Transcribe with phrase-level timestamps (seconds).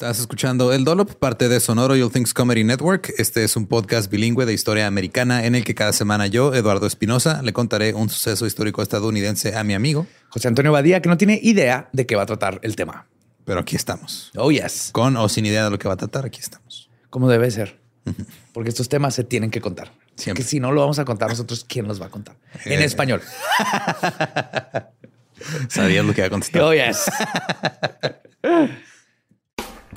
[0.00, 3.12] Estás escuchando El Dolop, parte de Sonoro You'll Things Comedy Network.
[3.18, 6.86] Este es un podcast bilingüe de historia americana en el que cada semana yo, Eduardo
[6.86, 11.18] Espinosa, le contaré un suceso histórico estadounidense a mi amigo José Antonio Badía, que no
[11.18, 13.08] tiene idea de qué va a tratar el tema.
[13.44, 14.32] Pero aquí estamos.
[14.38, 14.88] Oh, yes.
[14.90, 16.88] Con o sin idea de lo que va a tratar, aquí estamos.
[17.10, 17.78] Como debe ser.
[18.54, 19.92] Porque estos temas se tienen que contar.
[20.16, 20.42] Siempre.
[20.42, 22.36] Que si no lo vamos a contar nosotros, ¿quién los va a contar?
[22.64, 22.86] En eh.
[22.86, 23.20] español.
[25.68, 26.62] Sabías lo que iba a contestar.
[26.62, 27.04] Oh, yes.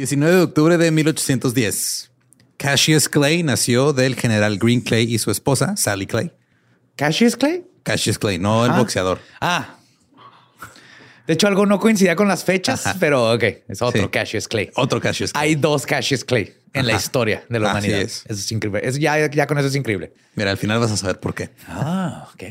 [0.00, 2.10] 19 de octubre de 1810.
[2.56, 6.32] Cassius Clay nació del general Green Clay y su esposa, Sally Clay.
[6.96, 7.66] ¿Cassius Clay?
[7.82, 9.18] Cassius Clay, no el boxeador.
[9.42, 9.76] Ah.
[11.26, 14.70] De hecho, algo no coincidía con las fechas, pero ok, es otro Cassius Clay.
[14.74, 15.48] Otro Cassius Clay.
[15.48, 18.00] Hay dos Cassius Clay en la historia de la humanidad.
[18.00, 18.90] Eso es increíble.
[18.98, 20.14] ya, ya con eso es increíble.
[20.34, 21.50] Mira, al final vas a saber por qué.
[21.68, 22.42] Ah, ok.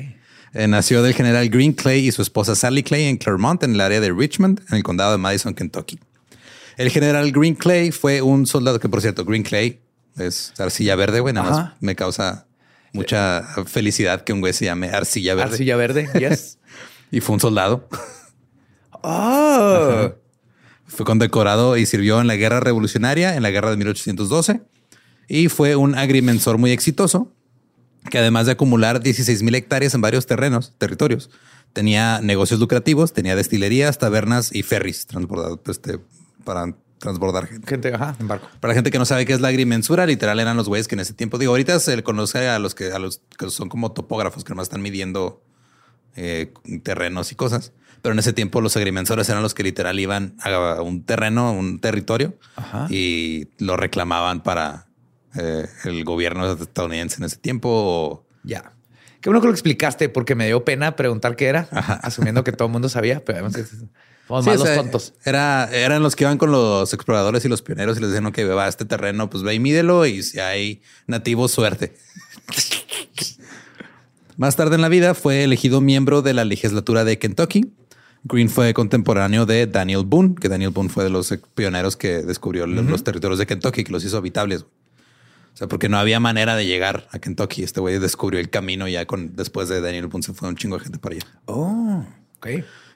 [0.54, 3.82] Eh, nació del general Green Clay y su esposa Sally Clay en Claremont, en el
[3.82, 6.00] área de Richmond, en el condado de Madison, Kentucky.
[6.80, 9.82] El general Green Clay fue un soldado que, por cierto, Green Clay
[10.18, 11.34] es arcilla verde, güey.
[11.34, 12.48] Nada más me causa
[12.94, 15.52] mucha felicidad que un güey se llame arcilla verde.
[15.52, 16.58] Arcilla verde, yes.
[17.12, 17.90] y fue un soldado.
[19.02, 20.14] Oh.
[20.88, 24.62] Fue condecorado y sirvió en la guerra revolucionaria, en la guerra de 1812.
[25.28, 27.34] Y fue un agrimensor muy exitoso,
[28.10, 31.30] que además de acumular 16 mil hectáreas en varios terrenos, territorios,
[31.74, 36.00] tenía negocios lucrativos, tenía destilerías, tabernas y ferries transportados, este,
[36.50, 37.94] para transbordar gente.
[37.94, 38.48] ajá, en barco.
[38.60, 41.02] Para gente que no sabe qué es la agrimensura, literal eran los güeyes que en
[41.02, 43.92] ese tiempo, digo, ahorita se le conoce a los que, a los que son como
[43.92, 45.44] topógrafos que nomás están midiendo
[46.16, 46.52] eh,
[46.82, 47.72] terrenos y cosas.
[48.02, 51.80] Pero en ese tiempo los agrimensores eran los que literal iban a un terreno, un
[51.80, 52.34] territorio
[52.90, 54.88] y lo reclamaban para
[55.36, 58.26] eh, el gobierno estadounidense en ese tiempo.
[58.44, 58.74] Ya.
[59.22, 61.68] Qué bueno que lo explicaste porque me dio pena preguntar qué era,
[62.02, 63.56] asumiendo que todo el mundo sabía, pero además
[64.30, 65.14] los tontos.
[65.26, 68.46] Era, eran los que iban con los exploradores y los pioneros y les decían, que
[68.46, 71.96] va a este terreno, pues ve y mídelo y si hay nativos, suerte.
[74.38, 77.74] Más tarde en la vida fue elegido miembro de la legislatura de Kentucky.
[78.24, 82.68] Green fue contemporáneo de Daniel Boone, que Daniel Boone fue de los pioneros que descubrió
[82.68, 84.62] los territorios de Kentucky, que los hizo habitables.
[84.62, 87.64] O sea, porque no había manera de llegar a Kentucky.
[87.64, 90.78] Este güey descubrió el camino ya con después de Daniel Boone se fue un chingo
[90.78, 91.26] de gente para allá.
[91.46, 92.06] Oh,
[92.38, 92.48] ok.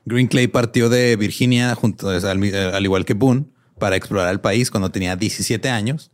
[0.05, 3.45] Green Clay partió de Virginia junto al, igual que Boone
[3.79, 6.11] para explorar el país cuando tenía 17 años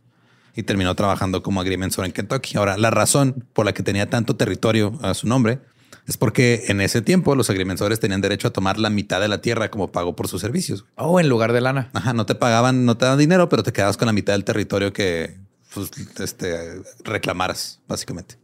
[0.54, 2.56] y terminó trabajando como agrimensor en Kentucky.
[2.56, 5.60] Ahora, la razón por la que tenía tanto territorio a su nombre
[6.06, 9.40] es porque en ese tiempo los agrimensores tenían derecho a tomar la mitad de la
[9.40, 10.84] tierra como pago por sus servicios.
[10.96, 11.90] Oh, en lugar de lana.
[11.92, 14.44] Ajá, no te pagaban, no te daban dinero, pero te quedabas con la mitad del
[14.44, 15.36] territorio que
[15.72, 18.36] pues, este, reclamaras, básicamente.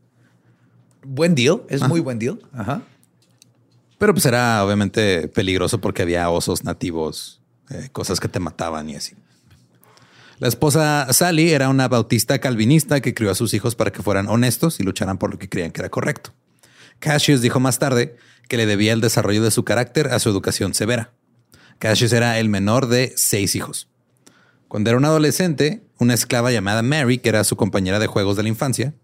[1.02, 2.40] Buen deal, es muy buen deal.
[2.52, 2.82] Ajá.
[3.98, 7.40] Pero pues era obviamente peligroso porque había osos nativos,
[7.70, 9.14] eh, cosas que te mataban y así.
[10.38, 14.28] La esposa Sally era una bautista calvinista que crió a sus hijos para que fueran
[14.28, 16.34] honestos y lucharan por lo que creían que era correcto.
[16.98, 18.16] Cassius dijo más tarde
[18.48, 21.12] que le debía el desarrollo de su carácter a su educación severa.
[21.78, 23.88] Cassius era el menor de seis hijos.
[24.68, 28.42] Cuando era un adolescente, una esclava llamada Mary, que era su compañera de juegos de
[28.42, 28.94] la infancia,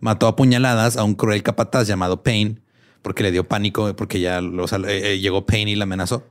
[0.00, 2.61] mató a puñaladas a un cruel capataz llamado Payne
[3.02, 6.24] porque le dio pánico, porque ya lo, eh, eh, llegó Pain y la amenazó.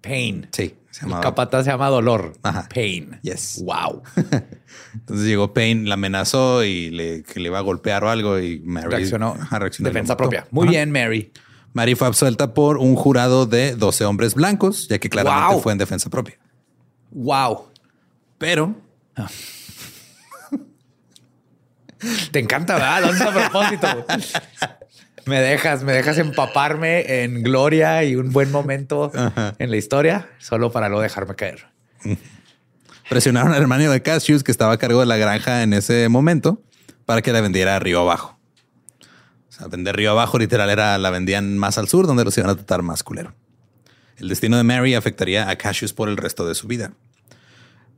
[0.00, 0.48] Pain.
[0.52, 0.74] Sí.
[0.90, 2.34] Se Capata se llama dolor.
[2.42, 2.68] Ajá.
[2.72, 3.18] Pain.
[3.22, 3.62] Yes.
[3.64, 4.02] Wow.
[4.94, 8.60] Entonces llegó Pain, la amenazó y le, que le iba a golpear o algo y
[8.60, 9.36] Mary reaccionó.
[9.78, 10.46] Defensa propia.
[10.50, 11.32] Muy bien, Mary.
[11.72, 15.78] Mary fue absuelta por un jurado de 12 hombres blancos, ya que claramente fue en
[15.78, 16.38] defensa propia.
[17.10, 17.68] Wow.
[18.36, 18.74] Pero.
[22.30, 23.00] Te encanta, ¿verdad?
[23.00, 24.06] Lo haces a propósito.
[25.26, 29.12] me dejas, me dejas empaparme en gloria y un buen momento
[29.58, 31.66] en la historia, solo para no dejarme caer.
[33.08, 36.62] Presionaron al hermano de Cassius, que estaba a cargo de la granja en ese momento,
[37.04, 38.38] para que la vendiera río abajo.
[39.48, 42.50] O sea, vender río abajo literal era la vendían más al sur, donde los iban
[42.50, 43.34] a tratar más culero.
[44.16, 46.92] El destino de Mary afectaría a Cassius por el resto de su vida.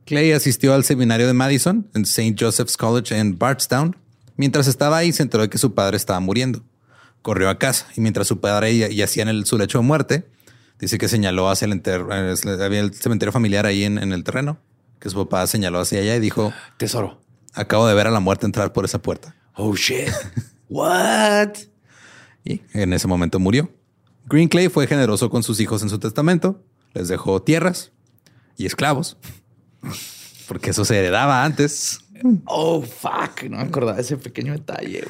[0.05, 2.35] Clay asistió al seminario de Madison en St.
[2.39, 3.95] Joseph's College en Bardstown.
[4.37, 6.63] Mientras estaba ahí, se enteró de que su padre estaba muriendo.
[7.25, 10.27] Corrió a casa y mientras su padre yacía en el, su lecho de muerte,
[10.77, 11.81] dice que señaló hacia el,
[12.61, 14.59] había el cementerio familiar ahí en, en el terreno,
[14.99, 17.19] que su papá señaló hacia allá y dijo: Tesoro,
[17.55, 19.35] acabo de ver a la muerte entrar por esa puerta.
[19.55, 20.11] Oh shit.
[20.69, 21.55] What?
[22.43, 23.71] Y en ese momento murió.
[24.27, 26.63] Green Clay fue generoso con sus hijos en su testamento.
[26.93, 27.91] Les dejó tierras
[28.55, 29.17] y esclavos.
[30.47, 32.01] Porque eso se heredaba antes.
[32.45, 33.49] Oh, fuck.
[33.49, 35.05] No me acordaba de ese pequeño detalle.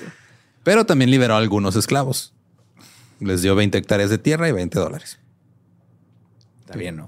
[0.65, 2.33] Pero también liberó a algunos esclavos.
[3.19, 5.19] Les dio 20 hectáreas de tierra y 20 dólares.
[6.61, 7.07] Está bien, ¿no?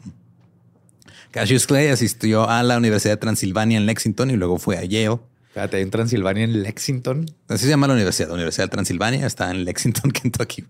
[1.32, 5.18] Cassius Clay asistió a la Universidad de Transilvania en Lexington y luego fue a Yale.
[5.48, 7.26] Espérate, en Transilvania, en Lexington.
[7.48, 8.28] Así se llama la universidad.
[8.28, 10.64] La Universidad de Transilvania está en Lexington, Kentucky.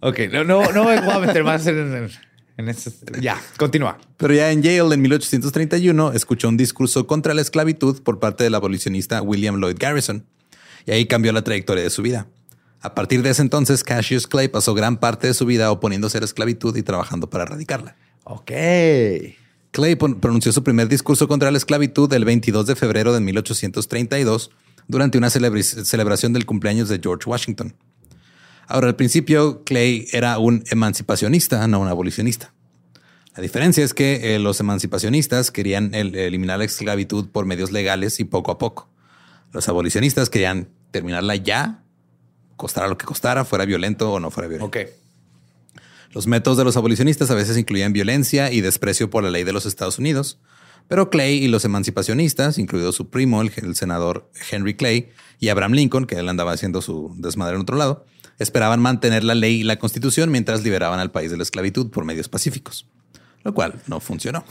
[0.00, 2.08] Ok, no, no, no me voy a meter más en,
[3.20, 3.98] Ya, continúa.
[4.16, 8.54] Pero ya en Yale, en 1831, escuchó un discurso contra la esclavitud por parte del
[8.54, 10.24] abolicionista William Lloyd Garrison.
[10.86, 12.28] Y ahí cambió la trayectoria de su vida.
[12.80, 16.20] A partir de ese entonces, Cassius Clay pasó gran parte de su vida oponiéndose a
[16.20, 17.96] la esclavitud y trabajando para erradicarla.
[18.24, 18.52] Ok.
[19.72, 24.50] Clay pronunció su primer discurso contra la esclavitud el 22 de febrero de 1832
[24.88, 27.74] durante una celebración del cumpleaños de George Washington.
[28.66, 32.52] Ahora, al principio, Clay era un emancipacionista, no un abolicionista.
[33.36, 38.24] La diferencia es que eh, los emancipacionistas querían eliminar la esclavitud por medios legales y
[38.24, 38.88] poco a poco.
[39.52, 41.82] Los abolicionistas querían terminarla ya,
[42.56, 44.78] costara lo que costara, fuera violento o no fuera violento.
[46.12, 49.52] Los métodos de los abolicionistas a veces incluían violencia y desprecio por la ley de
[49.52, 50.38] los Estados Unidos,
[50.88, 56.06] pero Clay y los emancipacionistas, incluido su primo, el senador Henry Clay, y Abraham Lincoln,
[56.06, 58.06] que él andaba haciendo su desmadre en otro lado,
[58.38, 62.04] esperaban mantener la ley y la constitución mientras liberaban al país de la esclavitud por
[62.04, 62.86] medios pacíficos,
[63.42, 64.44] lo cual no funcionó.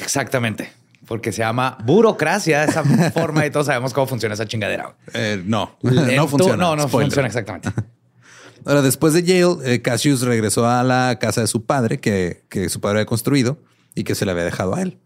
[0.00, 0.72] Exactamente.
[1.06, 4.96] Porque se llama burocracia, esa forma y todos sabemos cómo funciona esa chingadera.
[5.12, 6.56] Eh, no, no funciona.
[6.56, 7.70] No, no funciona exactamente.
[8.64, 12.68] Ahora, después de Yale, eh, Cassius regresó a la casa de su padre, que, que
[12.68, 13.58] su padre había construido
[13.96, 14.98] y que se le había dejado a él.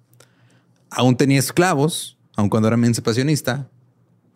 [0.90, 3.70] Aún tenía esclavos, aun cuando era emancipacionista,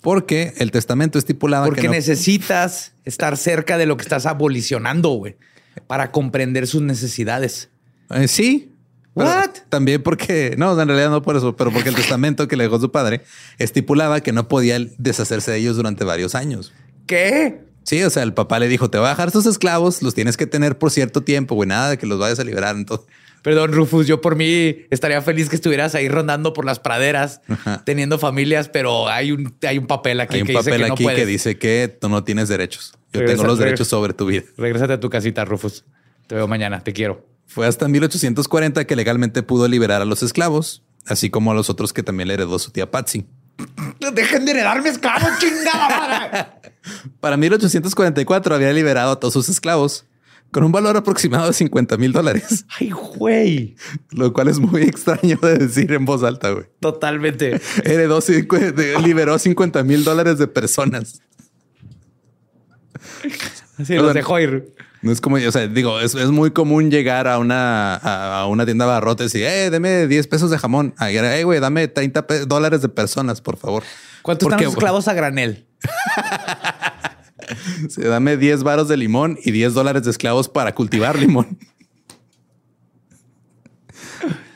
[0.01, 5.37] porque el testamento estipulaba Porque que necesitas estar cerca de lo que estás abolicionando, güey,
[5.87, 7.71] para comprender sus necesidades.
[8.11, 8.73] Eh, sí.
[9.15, 9.51] What?
[9.69, 12.81] También porque, no, en realidad no por eso, pero porque el testamento que le dejó
[12.81, 13.23] su padre
[13.59, 16.73] estipulaba que no podía deshacerse de ellos durante varios años.
[17.07, 17.61] ¿Qué?
[17.83, 20.37] Sí, o sea, el papá le dijo, te voy a dejar tus esclavos, los tienes
[20.37, 22.77] que tener por cierto tiempo, güey, nada de que los vayas a liberar.
[22.77, 23.07] Entonces,
[23.43, 27.41] Perdón, Rufus, yo por mí estaría feliz que estuvieras ahí rondando por las praderas,
[27.85, 30.93] teniendo familias, pero hay un, hay un papel aquí hay un que papel dice que
[30.93, 32.93] aquí no que dice que tú no tienes derechos.
[33.13, 34.43] Yo tengo los derechos sobre tu vida.
[34.57, 35.85] Regrésate a tu casita, Rufus.
[36.27, 36.81] Te veo mañana.
[36.81, 37.27] Te quiero.
[37.47, 41.93] Fue hasta 1840 que legalmente pudo liberar a los esclavos, así como a los otros
[41.93, 43.27] que también le heredó su tía Patsy.
[44.15, 46.47] Dejen de heredarme esclavos, chingada madre.
[47.21, 50.07] Para 1844 había liberado a todos sus esclavos
[50.51, 52.65] con un valor aproximado de 50 mil dólares.
[52.81, 53.77] Ay, güey.
[54.11, 56.67] Lo cual es muy extraño de decir en voz alta, güey.
[56.81, 57.61] Totalmente.
[57.85, 58.21] Heredó,
[59.05, 61.21] liberó 50 mil dólares de personas.
[63.79, 64.75] Así los dejó ir.
[65.03, 68.47] No es como, o sea, digo, es, es muy común llegar a una, a, a
[68.47, 70.93] una tienda de barrotes y, eh, deme 10 pesos de jamón.
[70.99, 73.83] Ay, eh, güey, dame 30 pe- dólares de personas, por favor.
[74.21, 75.67] ¿Cuántos Porque, están los esclavos a granel?
[77.89, 81.59] Sí, dame 10 varos de limón y 10 dólares de esclavos para cultivar limón.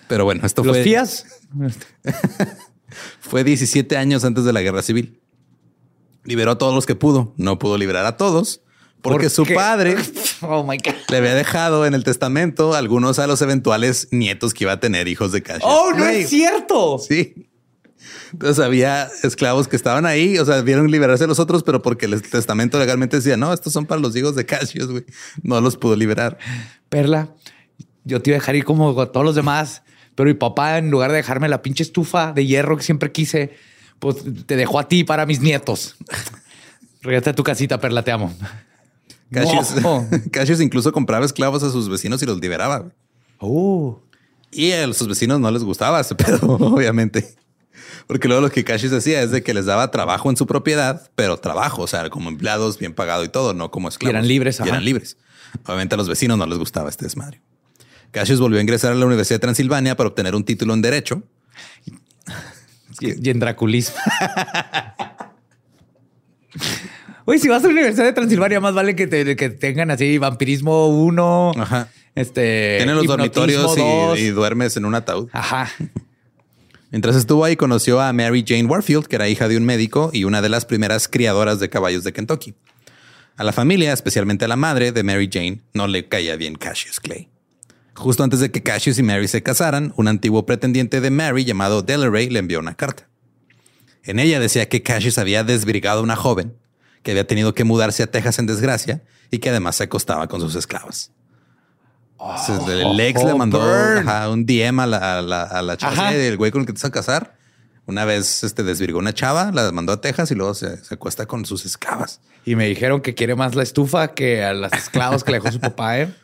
[0.08, 1.26] Pero bueno, esto ¿Los fue, fías?
[3.20, 5.20] fue 17 años antes de la guerra civil.
[6.24, 7.34] Liberó a todos los que pudo.
[7.36, 8.62] No pudo liberar a todos
[9.04, 9.96] porque ¿Por su padre
[10.40, 10.94] Oh my God.
[11.10, 15.08] le había dejado en el testamento algunos a los eventuales nietos que iba a tener
[15.08, 15.64] hijos de Cassius.
[15.66, 16.98] Oh, no es cierto.
[16.98, 17.46] Sí.
[18.32, 22.20] Entonces había esclavos que estaban ahí, o sea, vieron liberarse los otros, pero porque el
[22.22, 25.04] testamento legalmente decía, no, estos son para los hijos de Cassius, güey.
[25.42, 26.38] No los pudo liberar.
[26.88, 27.34] Perla,
[28.04, 29.82] yo te iba a dejar ir como a todos los demás,
[30.14, 33.54] pero mi papá, en lugar de dejarme la pinche estufa de hierro que siempre quise,
[33.98, 35.96] pues te dejó a ti para mis nietos.
[37.02, 38.34] Regresate a tu casita, Perla, te amo.
[39.30, 40.06] Cassius, No.
[40.30, 42.86] Cassius incluso compraba esclavos a sus vecinos y los liberaba.
[43.38, 44.00] Oh.
[44.50, 47.34] Y a sus vecinos no les gustaba ese pedo, obviamente.
[48.06, 51.10] Porque luego lo que Cassius decía es de que les daba trabajo en su propiedad,
[51.14, 54.12] pero trabajo, o sea, como empleados, bien pagado y todo, no como esclavos.
[54.12, 55.16] Y eran libres, Y eran libres.
[55.66, 57.40] Obviamente a los vecinos no les gustaba este desmadre.
[58.10, 61.22] Cassius volvió a ingresar a la Universidad de Transilvania para obtener un título en Derecho.
[63.00, 63.96] Y, y en Draculismo.
[67.24, 70.18] Oye, si vas a la Universidad de Transilvania, más vale que, te- que tengan así
[70.18, 71.52] vampirismo 1.
[71.58, 71.88] Ajá.
[72.14, 72.74] Este.
[72.76, 73.76] Tienen los dormitorios
[74.18, 75.28] y duermes en un ataúd.
[75.32, 75.68] Ajá.
[76.94, 80.22] Mientras estuvo ahí, conoció a Mary Jane Warfield, que era hija de un médico y
[80.22, 82.54] una de las primeras criadoras de caballos de Kentucky.
[83.36, 87.00] A la familia, especialmente a la madre de Mary Jane, no le caía bien Cassius
[87.00, 87.28] Clay.
[87.96, 91.82] Justo antes de que Cassius y Mary se casaran, un antiguo pretendiente de Mary llamado
[91.82, 93.08] Delaray le envió una carta.
[94.04, 96.56] En ella decía que Cassius había desvirgado a una joven,
[97.02, 100.40] que había tenido que mudarse a Texas en desgracia y que además se acostaba con
[100.40, 101.10] sus esclavas.
[102.24, 105.76] Entonces, el ex le oh, mandó ajá, un DM a la, a la, a la
[105.76, 107.36] chava del güey con el que te vas a casar.
[107.86, 111.26] Una vez este, desvirgó una chava, la mandó a Texas y luego se, se acuesta
[111.26, 112.20] con sus esclavas.
[112.46, 115.52] Y me dijeron que quiere más la estufa que a las esclavos que le dejó
[115.52, 116.14] su papá, ¿eh?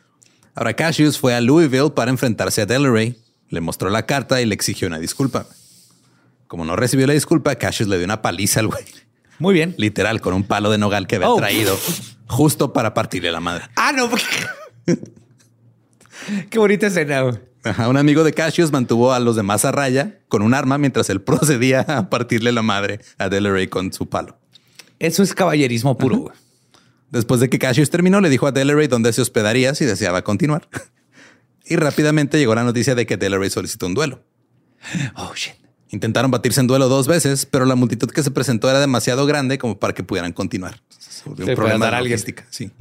[0.55, 3.15] Ahora Cassius fue a Louisville para enfrentarse a Delaray,
[3.49, 5.45] le mostró la carta y le exigió una disculpa.
[6.47, 8.83] Como no recibió la disculpa, Cassius le dio una paliza al güey,
[9.39, 9.75] Muy bien.
[9.77, 11.37] literal, con un palo de nogal que había Oh.
[11.37, 11.77] traído
[12.27, 13.65] justo para partirle la madre.
[13.75, 14.09] Ah, no.
[16.49, 17.21] Qué bonita escena.
[17.21, 17.35] güey.
[17.63, 21.09] Ajá, un amigo de Cassius mantuvo a los demás a raya con un arma mientras
[21.09, 24.37] él procedía a partirle la madre a Delaray con su palo.
[24.99, 26.17] Eso es caballerismo puro.
[26.17, 26.35] güey.
[27.09, 30.67] Después de que Cassius terminó, le dijo a Delaray dónde se hospedaría si deseaba continuar.
[31.63, 34.23] Y rápidamente llegó la noticia de que Delaray solicitó un duelo.
[35.15, 35.53] Oh, shit.
[35.89, 39.57] Intentaron batirse en duelo dos veces, pero la multitud que se presentó era demasiado grande
[39.57, 40.81] como para que pudieran continuar.
[40.89, 42.45] Se volvió Se un problema de logística.
[42.49, 42.71] Sí.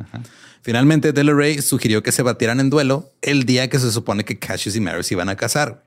[0.62, 4.76] Finalmente, Delaray sugirió que se batieran en duelo el día que se supone que Cassius
[4.76, 5.82] y Mary se iban a casar.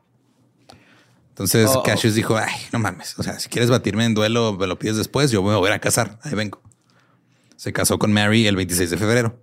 [1.30, 1.84] Entonces Oh.
[1.84, 3.18] Cassius dijo, ay, no mames.
[3.18, 5.70] O sea, si quieres batirme en duelo, me lo pides después, yo me voy a
[5.72, 6.20] ir a casar.
[6.24, 6.62] Ahí vengo.
[7.56, 9.40] Se casó con Mary el 26 de febrero.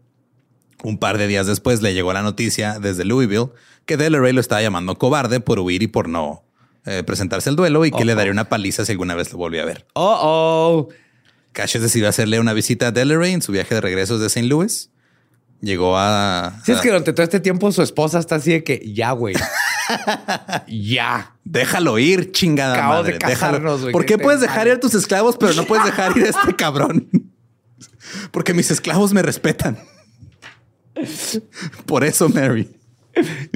[0.83, 3.51] Un par de días después le llegó la noticia desde Louisville
[3.87, 6.45] que Delaray lo estaba llamando cobarde por huir y por no
[6.87, 9.63] eh, presentarse al duelo y que le daría una paliza si alguna vez lo volvía
[9.63, 9.87] a ver.
[9.95, 10.89] Oh, oh.
[11.53, 14.47] Cassius decidió hacerle una visita a Delaray en su viaje de regreso de St.
[14.47, 14.91] Louis.
[15.61, 16.59] Llegó a...
[16.65, 19.35] Si es que durante todo este tiempo su esposa está así de que ya, güey.
[20.69, 21.35] ya.
[21.45, 23.13] Déjalo ir, chingada Acabamos madre.
[23.13, 23.79] de casarnos, déjalo.
[23.81, 26.29] güey, ¿Por qué puedes dejar ir a tus esclavos, pero no puedes dejar ir a
[26.31, 27.09] este cabrón?
[28.31, 29.79] Porque mis esclavos me respetan.
[31.87, 32.69] Por eso, Mary.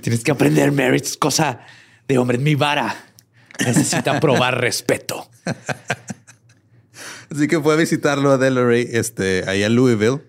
[0.03, 0.99] Tienes que aprender, Mary.
[0.99, 1.61] Es cosa
[2.07, 2.39] de hombre.
[2.39, 2.95] Mi vara
[3.65, 5.29] necesita probar respeto.
[7.31, 10.21] Así que fue a visitarlo a Delaray, este, ahí a Louisville.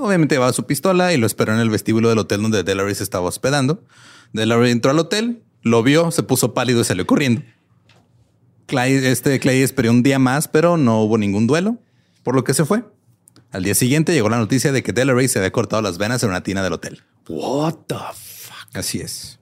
[0.00, 3.02] Obviamente llevaba su pistola y lo esperó en el vestíbulo del hotel donde Delaray se
[3.02, 3.84] estaba hospedando.
[4.32, 7.42] Delaray entró al hotel, lo vio, se puso pálido y salió corriendo.
[8.66, 11.78] Clay, este Clay esperó un día más, pero no hubo ningún duelo,
[12.22, 12.84] por lo que se fue.
[13.50, 16.30] Al día siguiente llegó la noticia de que Delaray se había cortado las venas en
[16.30, 17.02] una tina del hotel.
[17.28, 18.74] What the fuck?
[18.76, 19.38] Así es.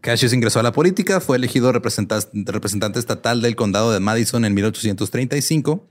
[0.00, 4.54] Cassius ingresó a la política, fue elegido representa- representante estatal del condado de Madison en
[4.54, 5.86] 1835.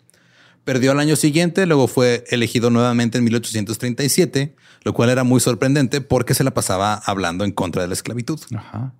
[0.63, 6.01] Perdió al año siguiente, luego fue elegido nuevamente en 1837, lo cual era muy sorprendente
[6.01, 8.39] porque se la pasaba hablando en contra de la esclavitud.
[8.56, 8.94] Ajá.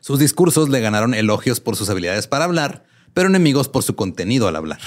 [0.00, 4.46] Sus discursos le ganaron elogios por sus habilidades para hablar, pero enemigos por su contenido
[4.46, 4.80] al hablar.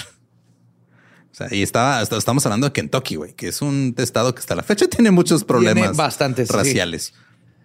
[1.30, 4.54] O sea, y estaba, estamos hablando de Kentucky, güey, que es un estado que hasta
[4.54, 6.54] la fecha tiene muchos problemas bastantes, sí.
[6.54, 7.14] raciales.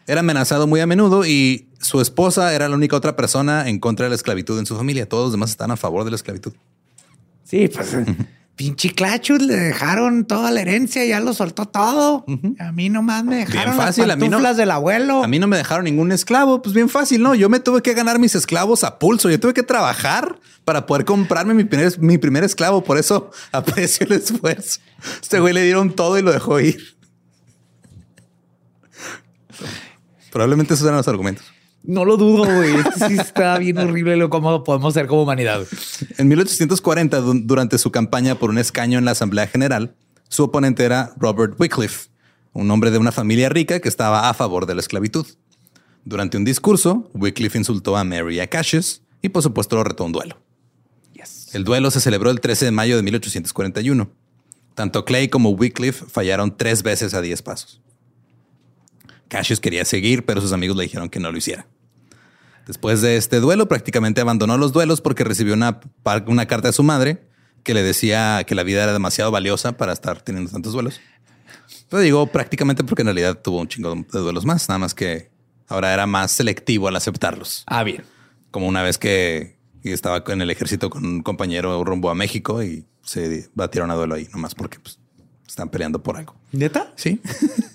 [0.07, 4.05] Era amenazado muy a menudo y su esposa era la única otra persona en contra
[4.05, 5.09] de la esclavitud en su familia.
[5.09, 6.53] Todos los demás están a favor de la esclavitud.
[7.45, 7.95] Sí, pues
[8.55, 12.25] pinche clachus le dejaron toda la herencia, ya lo soltó todo.
[12.59, 15.23] A mí nomás me dejaron fácil, a las mí no- pantuflas del abuelo.
[15.23, 16.61] A mí no me dejaron ningún esclavo.
[16.61, 17.35] Pues bien fácil, ¿no?
[17.35, 19.29] Yo me tuve que ganar mis esclavos a pulso.
[19.29, 22.83] Yo tuve que trabajar para poder comprarme mi primer, mi primer esclavo.
[22.83, 24.79] Por eso aprecio el esfuerzo.
[25.21, 26.95] Este güey le dieron todo y lo dejó ir.
[30.31, 31.45] Probablemente esos eran los argumentos.
[31.87, 32.73] No lo dudo, güey.
[33.07, 35.65] Sí está bien horrible lo cómo podemos ser como humanidad.
[36.17, 39.95] En 1840, du- durante su campaña por un escaño en la Asamblea General,
[40.29, 42.09] su oponente era Robert Wycliffe,
[42.53, 45.25] un hombre de una familia rica que estaba a favor de la esclavitud.
[46.03, 50.05] Durante un discurso, Wycliffe insultó a Mary a Cassius y por supuesto lo retó a
[50.07, 50.37] un duelo.
[51.53, 54.09] El duelo se celebró el 13 de mayo de 1841.
[54.73, 57.81] Tanto Clay como Wycliffe fallaron tres veces a 10 pasos.
[59.27, 61.65] Cassius quería seguir, pero sus amigos le dijeron que no lo hiciera.
[62.65, 65.79] Después de este duelo, prácticamente abandonó los duelos porque recibió una,
[66.27, 67.27] una carta de su madre
[67.63, 70.99] que le decía que la vida era demasiado valiosa para estar teniendo tantos duelos.
[71.89, 75.29] Pero digo prácticamente porque en realidad tuvo un chingo de duelos más, nada más que
[75.67, 77.63] ahora era más selectivo al aceptarlos.
[77.67, 78.03] Ah, bien.
[78.51, 82.85] Como una vez que estaba en el ejército con un compañero rumbo a México y
[83.03, 84.99] se batieron a duelo ahí, nomás porque pues,
[85.47, 86.35] están peleando por algo.
[86.51, 86.91] ¿Neta?
[86.95, 87.21] Sí.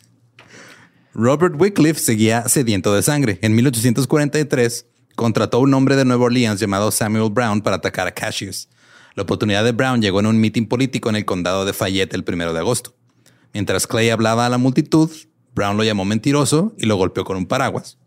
[1.15, 3.39] Robert Wycliffe seguía sediento de sangre.
[3.43, 4.87] En 1843
[5.17, 8.69] contrató a un hombre de Nueva Orleans llamado Samuel Brown para atacar a Cassius.
[9.15, 12.25] La oportunidad de Brown llegó en un mitin político en el condado de Fayette el
[12.25, 12.95] primero de agosto.
[13.53, 15.11] Mientras Clay hablaba a la multitud,
[15.55, 17.99] Brown lo llamó mentiroso y lo golpeó con un paraguas.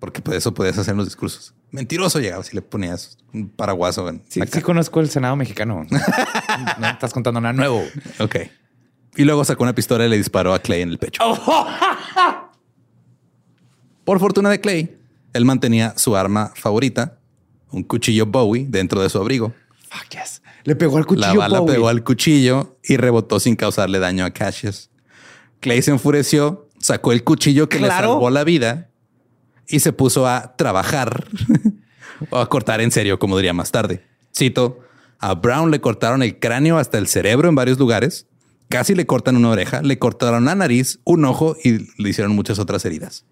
[0.00, 1.54] Porque pues eso podías hacer los discursos.
[1.70, 5.86] Mentiroso llegaba si le ponías un paraguaso en Sí, conozco el Senado mexicano.
[6.78, 7.84] no estás contando nada nuevo.
[8.18, 8.36] Ok.
[9.16, 11.22] Y luego sacó una pistola y le disparó a Clay en el pecho.
[14.04, 14.98] Por fortuna de Clay,
[15.32, 17.18] él mantenía su arma favorita,
[17.70, 19.52] un cuchillo Bowie, dentro de su abrigo.
[19.88, 20.42] Fuck yes.
[20.64, 21.28] Le pegó al cuchillo.
[21.28, 21.74] la bala Bowie.
[21.74, 24.90] pegó al cuchillo y rebotó sin causarle daño a Cassius.
[25.60, 28.06] Clay se enfureció, sacó el cuchillo que Claro.
[28.08, 28.90] le salvó la vida
[29.68, 31.26] y se puso a trabajar
[32.30, 34.04] o a cortar en serio, como diría más tarde.
[34.36, 34.80] Cito,
[35.18, 38.26] a Brown le cortaron el cráneo hasta el cerebro en varios lugares,
[38.72, 42.58] casi le cortan una oreja, le cortaron la nariz, un ojo y le hicieron muchas
[42.58, 43.26] otras heridas.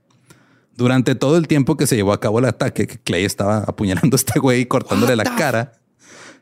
[0.76, 4.14] Durante todo el tiempo que se llevó a cabo el ataque, que Clay estaba apuñalando
[4.14, 5.72] a este güey y cortándole la cara,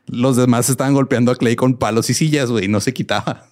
[0.05, 3.45] los demás estaban golpeando a Clay con palos y sillas, güey, y no se quitaba.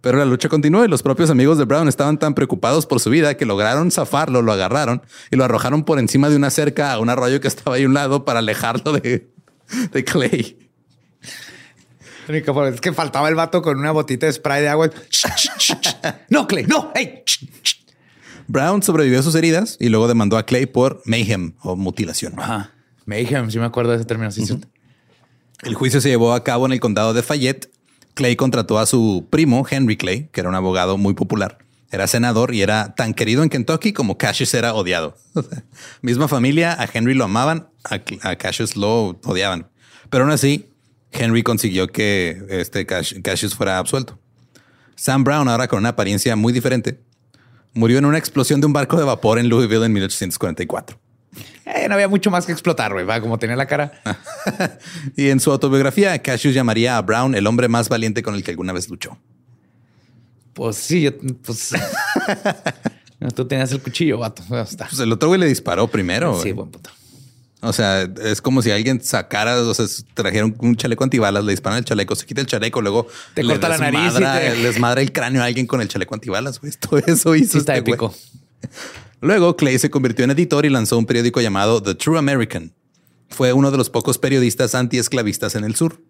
[0.00, 3.10] Pero la lucha continuó y los propios amigos de Brown estaban tan preocupados por su
[3.10, 7.00] vida que lograron zafarlo, lo agarraron y lo arrojaron por encima de una cerca a
[7.00, 9.32] un arroyo que estaba ahí a un lado para alejarlo de,
[9.90, 10.70] de Clay.
[12.28, 14.90] Es que faltaba el vato con una botita de spray de agua.
[16.28, 16.92] no, Clay, no.
[16.94, 17.22] Hey.
[18.46, 22.38] Brown sobrevivió a sus heridas y luego demandó a Clay por mayhem o mutilación.
[22.38, 22.72] Ajá.
[23.06, 24.30] Mayhem, sí me acuerdo de ese término.
[24.30, 24.44] Sí.
[25.62, 27.70] El juicio se llevó a cabo en el condado de Fayette.
[28.14, 31.58] Clay contrató a su primo, Henry Clay, que era un abogado muy popular.
[31.90, 35.16] Era senador y era tan querido en Kentucky como Cassius era odiado.
[35.34, 35.64] O sea,
[36.02, 39.68] misma familia, a Henry lo amaban, a, a Cassius lo odiaban.
[40.10, 40.68] Pero aún así,
[41.12, 44.18] Henry consiguió que este Cash- Cassius fuera absuelto.
[44.94, 47.00] Sam Brown, ahora con una apariencia muy diferente,
[47.72, 50.98] murió en una explosión de un barco de vapor en Louisville en 1844.
[51.66, 53.04] Eh, no había mucho más que explotar, güey.
[53.04, 53.92] Va como tenía la cara.
[55.16, 58.50] Y en su autobiografía, Cassius llamaría a Brown el hombre más valiente con el que
[58.52, 59.18] alguna vez luchó.
[60.54, 61.10] Pues sí, yo,
[61.44, 61.72] pues.
[63.20, 64.42] No, Tú tenías el cuchillo, vato.
[64.48, 66.34] Pues el otro güey le disparó primero.
[66.36, 66.54] Sí, güey.
[66.54, 66.90] buen puto.
[67.60, 71.78] O sea, es como si alguien sacara, o sea, trajera un, chaleco antibalas, le disparan
[71.78, 74.56] el chaleco, se quita el chaleco, luego Te le corta la nariz y desmadra- te-
[74.56, 76.60] le desmadra el cráneo a alguien con el chaleco antibalas.
[76.60, 76.72] güey.
[76.78, 78.14] Todo eso hizo Sí, está este épico.
[79.20, 82.72] Luego, Clay se convirtió en editor y lanzó un periódico llamado The True American.
[83.28, 86.00] Fue uno de los pocos periodistas antiesclavistas en el sur.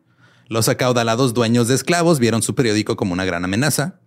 [0.49, 4.01] Los acaudalados dueños de esclavos vieron su periódico como una gran amenaza,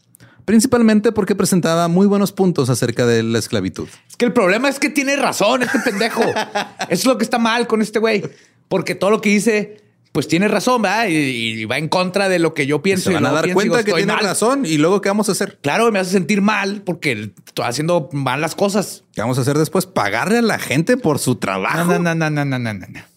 [0.45, 3.88] principalmente porque presentaba muy buenos puntos acerca de la esclavitud.
[4.10, 6.21] Es que el problema es que tiene razón este pendejo.
[6.21, 6.36] Eso
[6.89, 8.23] es lo que está mal con este güey.
[8.67, 9.82] Porque todo lo que dice,
[10.13, 11.08] pues tiene razón, ¿verdad?
[11.10, 13.06] Y, y va en contra de lo que yo pienso.
[13.06, 14.23] Se y van a dar pienso cuenta digo, que "Estoy tiene mal".
[14.23, 15.60] razón y luego ¿qué vamos a hacer?
[15.62, 19.04] Claro, me hace sentir mal porque estoy haciendo mal las cosas.
[19.13, 19.86] ¿Qué vamos a hacer después?
[19.86, 21.86] ¿Pagarle a la gente por su trabajo?
[21.93, 23.11] No, no, no, no, no, no, no.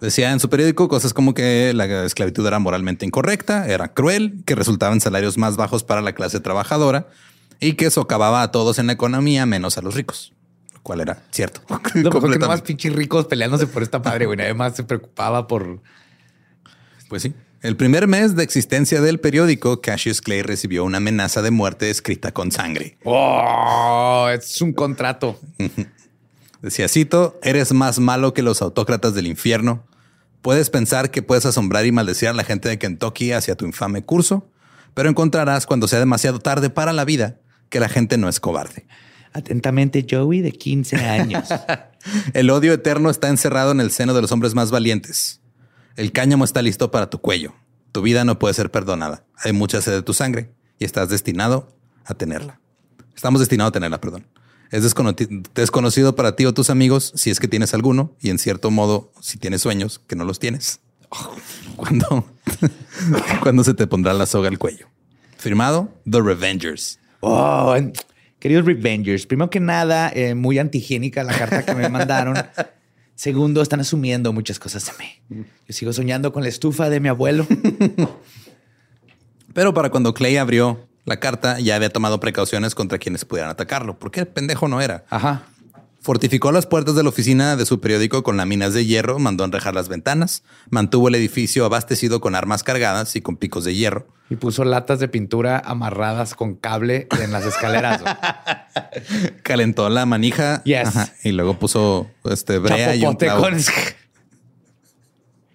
[0.00, 4.54] Decía en su periódico cosas como que la esclavitud era moralmente incorrecta, era cruel, que
[4.54, 7.08] resultaba en salarios más bajos para la clase trabajadora
[7.60, 10.34] y que socavaba a todos en la economía menos a los ricos,
[10.74, 11.62] lo cual era cierto.
[11.94, 12.62] No más Completamente.
[12.64, 14.40] pinches ricos peleándose por esta padre, güey.
[14.40, 15.80] Además se preocupaba por...
[17.08, 17.32] Pues sí.
[17.62, 22.32] El primer mes de existencia del periódico, Cassius Clay recibió una amenaza de muerte escrita
[22.32, 22.98] con sangre.
[23.04, 25.40] Oh, es un contrato.
[26.66, 29.86] Decía, cito, eres más malo que los autócratas del infierno.
[30.42, 34.02] Puedes pensar que puedes asombrar y maldecir a la gente de Kentucky hacia tu infame
[34.02, 34.50] curso,
[34.92, 38.84] pero encontrarás cuando sea demasiado tarde para la vida que la gente no es cobarde.
[39.32, 41.48] Atentamente, Joey, de 15 años.
[42.34, 45.40] El odio eterno está encerrado en el seno de los hombres más valientes.
[45.94, 47.54] El cáñamo está listo para tu cuello.
[47.92, 49.24] Tu vida no puede ser perdonada.
[49.36, 50.50] Hay mucha sed de tu sangre
[50.80, 51.68] y estás destinado
[52.04, 52.58] a tenerla.
[53.14, 54.26] Estamos destinados a tenerla, perdón.
[54.70, 54.82] Es
[55.54, 59.12] desconocido para ti o tus amigos si es que tienes alguno y en cierto modo
[59.20, 60.80] si tienes sueños que no los tienes.
[61.76, 62.26] Cuando,
[63.42, 64.88] cuando se te pondrá la soga al cuello.
[65.36, 66.98] Firmado The Revengers.
[67.20, 67.76] Oh,
[68.38, 72.36] queridos Revengers, primero que nada, eh, muy antihigiénica la carta que me mandaron.
[73.14, 75.44] Segundo, están asumiendo muchas cosas de mí.
[75.68, 77.46] Yo sigo soñando con la estufa de mi abuelo.
[79.52, 83.98] Pero para cuando Clay abrió la carta, ya había tomado precauciones contra quienes pudieran atacarlo,
[83.98, 85.06] porque el pendejo no era.
[85.08, 85.44] Ajá.
[86.00, 89.74] Fortificó las puertas de la oficina de su periódico con láminas de hierro, mandó enrejar
[89.74, 94.06] las ventanas, mantuvo el edificio abastecido con armas cargadas y con picos de hierro.
[94.28, 98.02] Y puso latas de pintura amarradas con cable en las escaleras.
[99.42, 100.62] Calentó la manija
[101.24, 103.46] y luego puso este brea y un clavo.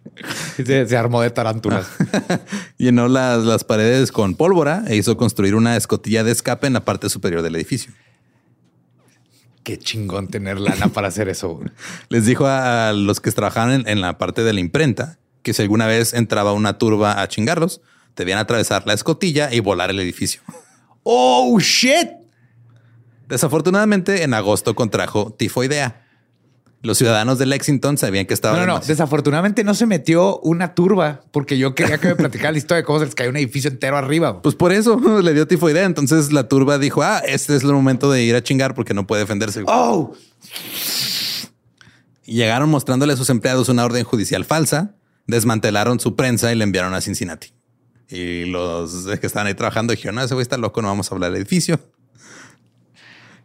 [0.65, 1.87] Se, armó de tarántulas.
[2.77, 6.85] Llenó las, las paredes con pólvora e hizo construir una escotilla de escape en la
[6.85, 7.93] parte superior del edificio.
[9.63, 11.59] Qué chingón tener lana para hacer eso.
[12.09, 15.87] Les dijo a los que trabajaban en, la parte de la imprenta que si alguna
[15.87, 17.81] vez entraba una turba a chingarlos,
[18.15, 20.41] debían atravesar la escotilla y volar el edificio.
[21.03, 22.09] Oh, shit.
[23.27, 26.00] Desafortunadamente, en agosto contrajo tifoidea
[26.84, 28.58] los ciudadanos de Lexington sabían que estaba.
[28.58, 32.58] No, no, desafortunadamente no se metió una turba porque yo quería que me platicara la
[32.58, 34.41] historia de cómo se les cayó un edificio entero arriba.
[34.41, 35.86] Pues por eso le dio tifoidea.
[35.86, 39.06] Entonces la turba dijo: Ah, este es el momento de ir a chingar porque no
[39.06, 39.63] puede defenderse.
[39.67, 40.13] Oh,
[42.26, 44.96] y llegaron mostrándole a sus empleados una orden judicial falsa,
[45.28, 47.54] desmantelaron su prensa y le enviaron a Cincinnati.
[48.10, 51.15] Y los que estaban ahí trabajando dijeron: No, ese güey está loco, no vamos a
[51.15, 51.80] hablar del edificio.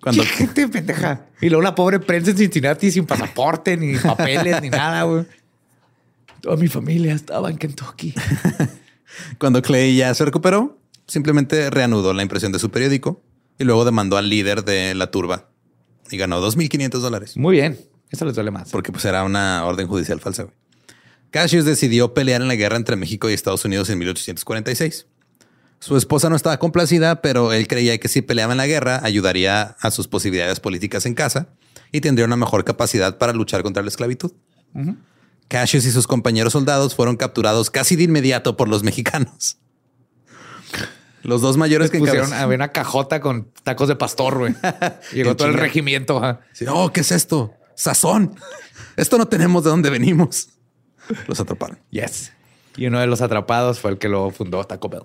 [0.00, 0.22] Cuando...
[0.22, 1.22] ¿Qué gente pendeja?
[1.40, 5.26] Y luego la pobre prensa en Cincinnati sin pasaporte, ni papeles, ni nada, güey.
[6.40, 8.14] Toda mi familia estaba en Kentucky.
[9.38, 13.22] Cuando Clay ya se recuperó, simplemente reanudó la impresión de su periódico
[13.58, 15.50] y luego demandó al líder de la turba
[16.10, 17.36] y ganó 2.500 dólares.
[17.36, 17.78] Muy bien.
[18.10, 18.70] Eso les duele más.
[18.70, 20.44] Porque pues era una orden judicial falsa.
[20.44, 20.54] Güey.
[21.30, 25.06] Cassius decidió pelear en la guerra entre México y Estados Unidos en 1846.
[25.78, 29.76] Su esposa no estaba complacida, pero él creía que si peleaba en la guerra ayudaría
[29.80, 31.48] a sus posibilidades políticas en casa
[31.92, 34.32] y tendría una mejor capacidad para luchar contra la esclavitud.
[35.48, 39.58] Cassius y sus compañeros soldados fueron capturados casi de inmediato por los mexicanos.
[41.22, 44.54] Los dos mayores que pusieron había una cajota con tacos de pastor, güey.
[45.12, 46.22] Llegó todo el regimiento.
[46.68, 47.54] oh, ¿qué es esto?
[47.74, 48.36] Sazón.
[48.96, 50.50] Esto no tenemos de dónde venimos.
[51.26, 51.78] Los atraparon.
[51.90, 52.32] Yes.
[52.76, 55.02] Y uno de los atrapados fue el que lo fundó Taco Bell.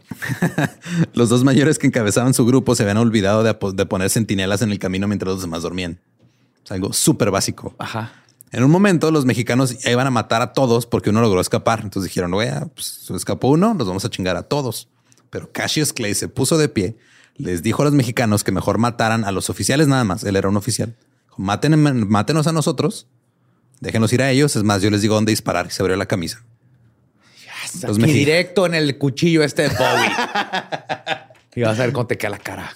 [1.14, 3.54] los dos mayores que encabezaban su grupo se habían olvidado de,
[3.86, 6.00] poner centinelas en el camino mientras los demás dormían.
[6.66, 7.74] Es algo súper básico.
[7.80, 8.12] Ajá.
[8.52, 11.80] En un momento los mexicanos iban a matar a todos porque uno logró escapar.
[11.82, 14.90] Entonces dijeron, güey, pues escapó uno, nos vamos a chingar a todos.
[15.30, 16.98] Pero Cassius Clay se puso de pie,
[17.38, 20.26] les dijo a los mexicanos que mejor mataran a los oficiales nada más.
[20.26, 20.96] Él era un oficial.
[21.38, 23.08] Maten, mátenos a nosotros,
[23.80, 24.58] déjenos ir a ellos.
[24.58, 26.44] Es más, yo les digo dónde disparar y se abrió la camisa.
[27.84, 30.12] Los directo en el cuchillo este de Bowie.
[31.56, 32.76] y vas a ver cómo te queda la cara.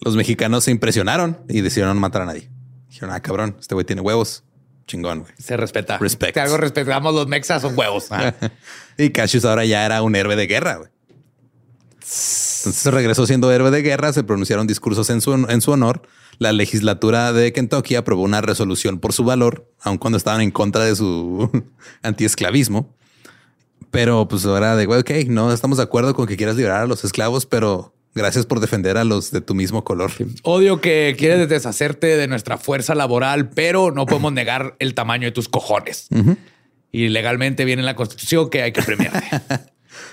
[0.00, 2.50] Los mexicanos se impresionaron y decidieron no matar a nadie.
[2.88, 4.44] Dijeron, ah, cabrón, este güey tiene huevos.
[4.86, 5.32] Chingón, güey.
[5.38, 5.98] Se respeta.
[5.98, 6.34] Respect.
[6.34, 8.08] Si algo respetamos los mexas son huevos.
[8.98, 10.90] y Cassius ahora ya era un héroe de guerra, güey.
[11.98, 16.02] Entonces regresó siendo héroe de guerra, se pronunciaron discursos en su, en su honor.
[16.38, 20.84] La legislatura de Kentucky aprobó una resolución por su valor, aun cuando estaban en contra
[20.84, 21.50] de su
[22.02, 22.94] antiesclavismo.
[23.96, 27.02] Pero pues ahora de, ok, no estamos de acuerdo con que quieras liberar a los
[27.02, 30.10] esclavos, pero gracias por defender a los de tu mismo color.
[30.42, 35.32] Odio que quieres deshacerte de nuestra fuerza laboral, pero no podemos negar el tamaño de
[35.32, 36.08] tus cojones.
[36.92, 39.22] Y legalmente viene en la constitución que hay que premiarte.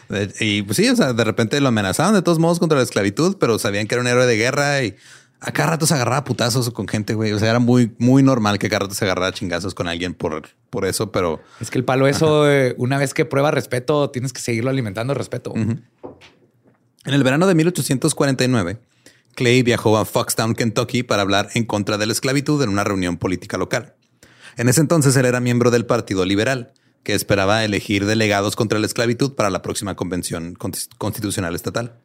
[0.39, 3.35] y pues sí, o sea, de repente lo amenazaban de todos modos contra la esclavitud,
[3.37, 4.95] pero sabían que era un héroe de guerra y
[5.43, 7.33] a rato se agarraba putazos con gente, güey.
[7.33, 10.49] O sea, era muy, muy normal que a rato se agarrara chingazos con alguien por,
[10.69, 11.41] por eso, pero...
[11.59, 15.13] Es que el palo eso, eh, una vez que prueba respeto, tienes que seguirlo alimentando
[15.13, 15.53] respeto.
[15.55, 15.83] En
[17.05, 18.79] el verano de 1849,
[19.35, 23.17] Clay viajó a Foxtown, Kentucky, para hablar en contra de la esclavitud en una reunión
[23.17, 23.95] política local.
[24.55, 26.71] En ese entonces él era miembro del Partido Liberal,
[27.03, 30.55] que esperaba elegir delegados contra la esclavitud para la próxima convención
[30.97, 31.99] constitucional estatal.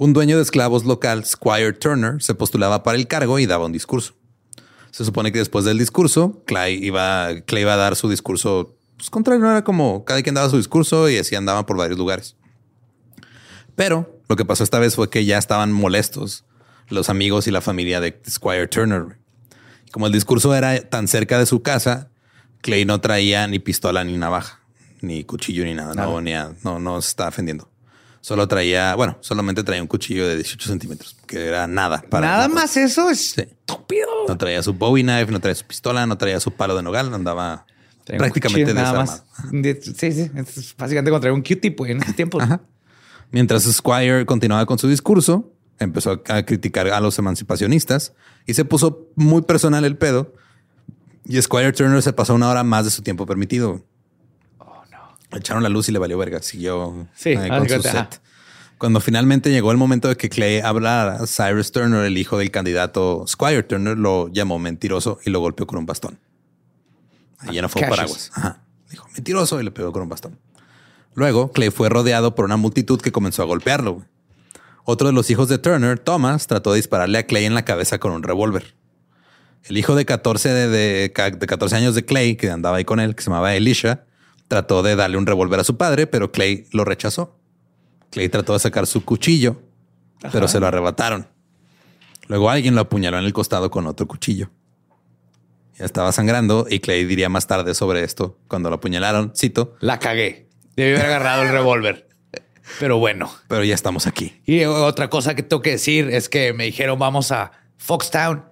[0.00, 3.72] Un dueño de esclavos local, Squire Turner, se postulaba para el cargo y daba un
[3.72, 4.14] discurso.
[4.92, 9.10] Se supone que después del discurso, Clay iba, Clay iba a dar su discurso pues,
[9.10, 9.42] contrario.
[9.42, 12.36] No era como cada quien daba su discurso y así andaban por varios lugares.
[13.74, 16.44] Pero lo que pasó esta vez fue que ya estaban molestos
[16.88, 19.18] los amigos y la familia de Squire Turner.
[19.90, 22.10] Como el discurso era tan cerca de su casa,
[22.60, 24.60] Clay no traía ni pistola ni navaja,
[25.00, 25.94] ni cuchillo ni nada.
[25.94, 27.68] No, no, no se estaba defendiendo.
[28.20, 32.02] Solo traía, bueno, solamente traía un cuchillo de 18 centímetros, que era nada.
[32.08, 34.08] Para nada más eso es estúpido.
[34.26, 37.14] No traía su Bowie knife, no traía su pistola, no traía su palo de nogal,
[37.14, 37.64] andaba
[38.04, 39.24] prácticamente desarmado.
[39.52, 40.30] Sí, sí.
[40.76, 42.38] básicamente contra un Q-tip en ese tiempo.
[43.30, 48.14] Mientras Squire continuaba con su discurso, empezó a criticar a los emancipacionistas
[48.46, 50.34] y se puso muy personal el pedo.
[51.24, 53.84] Y Squire Turner se pasó una hora más de su tiempo permitido.
[55.32, 56.40] Echaron la luz y le valió verga.
[56.42, 58.20] Siguió sí, con su set.
[58.78, 63.24] Cuando finalmente llegó el momento de que Clay hablara, Cyrus Turner, el hijo del candidato
[63.26, 66.18] Squire Turner, lo llamó mentiroso y lo golpeó con un bastón.
[67.38, 67.96] Ahí ya no fue Cassius.
[67.96, 68.30] paraguas.
[68.34, 68.62] Ajá.
[68.90, 70.38] Dijo mentiroso y le pegó con un bastón.
[71.14, 74.04] Luego, Clay fue rodeado por una multitud que comenzó a golpearlo.
[74.84, 77.98] Otro de los hijos de Turner, Thomas, trató de dispararle a Clay en la cabeza
[77.98, 78.74] con un revólver.
[79.64, 83.00] El hijo de 14, de, de de 14 años de Clay, que andaba ahí con
[83.00, 84.04] él, que se llamaba Elisha,
[84.48, 87.38] trató de darle un revólver a su padre, pero Clay lo rechazó.
[88.10, 89.62] Clay trató de sacar su cuchillo,
[90.32, 91.28] pero se lo arrebataron.
[92.26, 94.50] Luego alguien lo apuñaló en el costado con otro cuchillo.
[95.78, 99.98] Ya estaba sangrando y Clay diría más tarde sobre esto cuando lo apuñalaron, cito, La
[99.98, 100.48] cagué.
[100.76, 102.08] Debí haber agarrado el revólver.
[102.80, 103.30] Pero bueno.
[103.48, 104.42] pero ya estamos aquí.
[104.44, 108.44] Y otra cosa que tengo que decir es que me dijeron vamos a Foxtown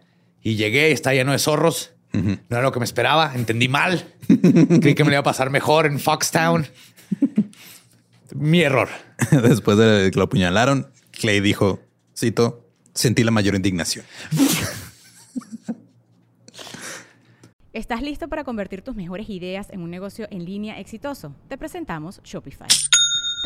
[0.43, 1.93] y llegué está lleno de zorros.
[2.13, 3.33] No era lo que me esperaba.
[3.35, 4.15] Entendí mal.
[4.81, 6.67] Creí que me iba a pasar mejor en Foxtown.
[8.35, 8.89] Mi error.
[9.31, 11.81] Después de que lo apuñalaron, Clay dijo,
[12.17, 14.05] cito, sentí la mayor indignación.
[17.73, 21.35] ¿Estás listo para convertir tus mejores ideas en un negocio en línea exitoso?
[21.49, 22.69] Te presentamos Shopify.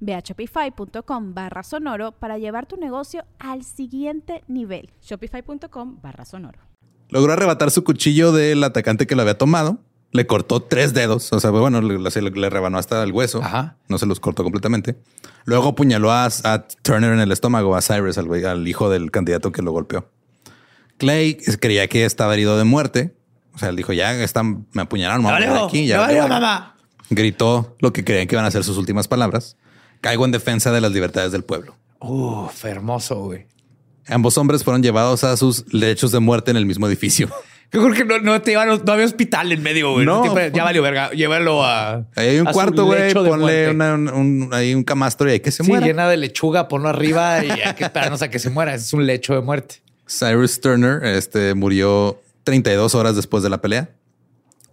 [0.00, 4.90] Ve a shopify.com barra sonoro para llevar tu negocio al siguiente nivel.
[5.02, 6.58] Shopify.com barra sonoro.
[7.08, 9.78] Logró arrebatar su cuchillo del atacante que lo había tomado.
[10.12, 11.32] Le cortó tres dedos.
[11.32, 13.42] O sea, bueno, le, le- le rebanó hasta el hueso.
[13.42, 13.76] Ajá.
[13.88, 14.96] No se los cortó completamente.
[15.44, 19.62] Luego apuñaló a, a Turner en el estómago, a Cyrus, al, hijo del candidato que
[19.62, 20.08] lo golpeó.
[20.98, 23.16] Clay creía que estaba herido de muerte.
[23.54, 25.86] O sea, él dijo, ya están, me apuñalaron, me voy a morir valió, aquí.
[25.86, 26.28] ya valió".
[26.28, 26.73] mamá.
[27.10, 29.56] Gritó lo que creían que iban a ser sus últimas palabras.
[30.00, 31.76] Caigo en defensa de las libertades del pueblo.
[32.00, 33.46] Uf, hermoso, güey.
[34.08, 37.28] Ambos hombres fueron llevados a sus lechos de muerte en el mismo edificio.
[37.72, 40.06] Yo creo que no, no te iban, no había hospital en medio, güey.
[40.06, 40.22] No.
[40.50, 41.10] Ya valió verga.
[41.10, 42.04] Llévalo a.
[42.14, 43.12] Ahí hay un cuarto, güey.
[43.12, 45.84] Ponle una- un, un- ahí un camastro y hay que se Sí, muera.
[45.86, 48.74] llena de lechuga, ponlo arriba y hay que esperarnos a que se muera.
[48.74, 49.76] Es un lecho de muerte.
[50.06, 53.88] Cyrus Turner este, murió 32 horas después de la pelea.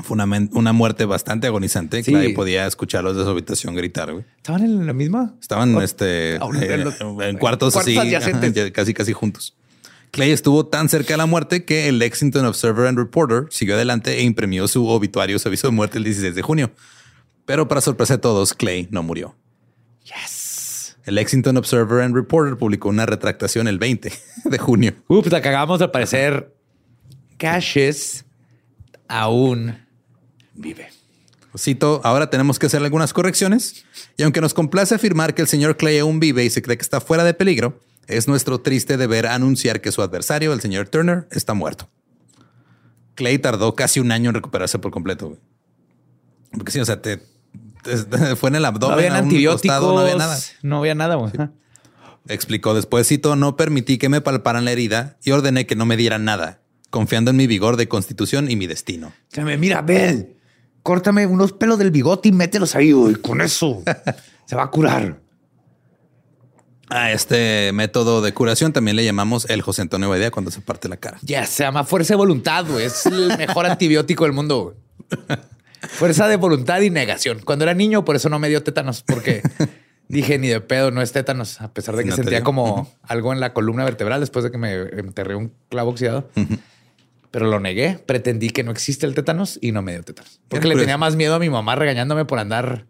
[0.03, 2.03] Fue una, muerte bastante agonizante.
[2.03, 2.11] Sí.
[2.11, 4.11] Clay podía escucharlos de su habitación gritar.
[4.11, 4.25] güey.
[4.37, 5.35] ¿Estaban en la misma?
[5.41, 8.31] Estaban Oh, este, oh, eh, en los- en cuartos, así, ajá,
[8.71, 9.55] casi casi juntos.
[10.11, 14.19] Clay estuvo tan cerca de la muerte que el Lexington Observer and Reporter siguió adelante
[14.19, 16.71] e imprimió su obituario, su aviso de muerte el 16 de junio.
[17.45, 19.35] Pero para sorpresa de todos, Clay no murió.
[20.03, 20.97] Yes.
[21.05, 24.11] El Lexington Observer and Reporter publicó una retractación el 20
[24.43, 24.93] de junio.
[25.07, 26.53] Ups, la cagamos al parecer.
[27.37, 28.25] Caches
[29.07, 29.77] aún
[30.61, 30.89] vive.
[31.57, 33.83] Cito, ahora tenemos que hacer algunas correcciones
[34.15, 36.81] y aunque nos complace afirmar que el señor Clay aún vive y se cree que
[36.83, 41.27] está fuera de peligro, es nuestro triste deber anunciar que su adversario, el señor Turner,
[41.31, 41.89] está muerto.
[43.15, 45.27] Clay tardó casi un año en recuperarse por completo.
[45.27, 45.39] güey.
[46.53, 47.17] Porque sí, o sea, te,
[47.83, 49.61] te- fue en el No abdomen, habían a un antibióticos.
[49.61, 50.39] costado, no había nada.
[50.61, 51.33] No había nada, güey.
[52.27, 55.97] Explicó después, cito, no permití que me palparan la herida y ordené que no me
[55.97, 59.11] dieran nada, confiando en mi vigor de constitución y mi destino.
[59.57, 60.37] Mira, Bel.
[60.83, 63.15] Córtame unos pelos del bigote y mételos ahí, güey.
[63.15, 63.83] Con eso
[64.45, 65.19] se va a curar.
[66.89, 70.89] A este método de curación también le llamamos el José Antonio Badía cuando se parte
[70.89, 71.19] la cara.
[71.21, 72.85] Ya se llama fuerza de voluntad, güey.
[72.85, 74.75] Es el mejor antibiótico del mundo.
[75.09, 75.39] güey.
[75.89, 77.39] Fuerza de voluntad y negación.
[77.43, 79.41] Cuando era niño, por eso no me dio tétanos, porque
[80.07, 83.33] dije ni de pedo, no es tétanos, a pesar de que No sentía como algo
[83.33, 86.29] en la columna vertebral después de que me enterré un clavo oxidado.
[87.31, 90.41] Pero lo negué, pretendí que no existe el tétanos y no me dio tétanos.
[90.49, 90.81] Porque le curioso.
[90.85, 92.87] tenía más miedo a mi mamá regañándome por andar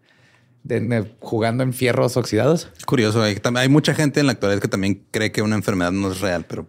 [0.64, 2.68] de- de- jugando en fierros oxidados.
[2.84, 6.20] Curioso, hay, mucha gente en la actualidad que también cree que una enfermedad no es
[6.20, 6.68] real, pero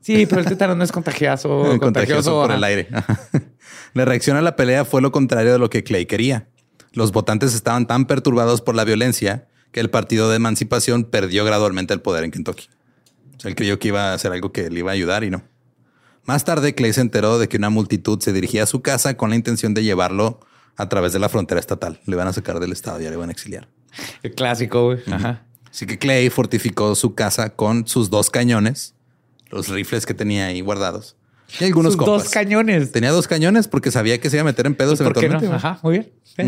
[0.00, 2.88] Sí, pero el tétanos no es contagioso, contagioso, contagioso por el aire.
[3.94, 6.48] la reacción a la pelea fue lo contrario de lo que Clay quería.
[6.92, 11.94] Los votantes estaban tan perturbados por la violencia que el partido de emancipación perdió gradualmente
[11.94, 12.68] el poder en Kentucky.
[13.36, 15.30] O sea, él creyó que iba a hacer algo que le iba a ayudar y
[15.30, 15.42] no.
[16.26, 19.30] Más tarde, Clay se enteró de que una multitud se dirigía a su casa con
[19.30, 20.40] la intención de llevarlo
[20.76, 22.00] a través de la frontera estatal.
[22.06, 23.68] Le van a sacar del estado, ya le van a exiliar.
[24.22, 24.98] El clásico, güey.
[25.12, 25.44] Ajá.
[25.70, 28.94] Así que Clay fortificó su casa con sus dos cañones,
[29.50, 31.16] los rifles que tenía ahí guardados.
[31.60, 32.22] Y algunos Sus compas.
[32.24, 32.90] dos cañones.
[32.90, 35.36] Tenía dos cañones porque sabía que se iba a meter en pedos ¿Por qué no?
[35.36, 35.66] eventualmente.
[35.66, 36.12] Ajá, muy bien.
[36.22, 36.42] Sí.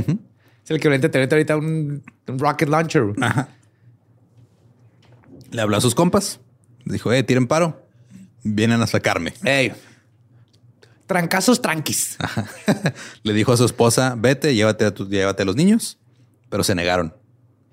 [0.64, 3.04] Es el que ahorita te mete ahorita un, un rocket launcher.
[3.20, 3.48] Ajá.
[5.50, 6.40] Le habló a sus compas.
[6.84, 7.85] Dijo, eh, tiren paro.
[8.54, 9.34] Vienen a sacarme.
[9.44, 9.72] Ey.
[11.06, 12.16] Trancazos tranquis.
[13.22, 15.98] Le dijo a su esposa, vete, llévate a, tu- llévate a los niños.
[16.48, 17.14] Pero se negaron.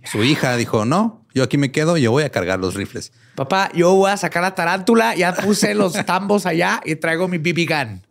[0.04, 3.12] Su hija dijo, no, yo aquí me quedo, yo voy a cargar los rifles.
[3.36, 5.16] Papá, yo voy a sacar la tarántula.
[5.16, 8.02] Ya puse los tambos allá y traigo mi BB gun.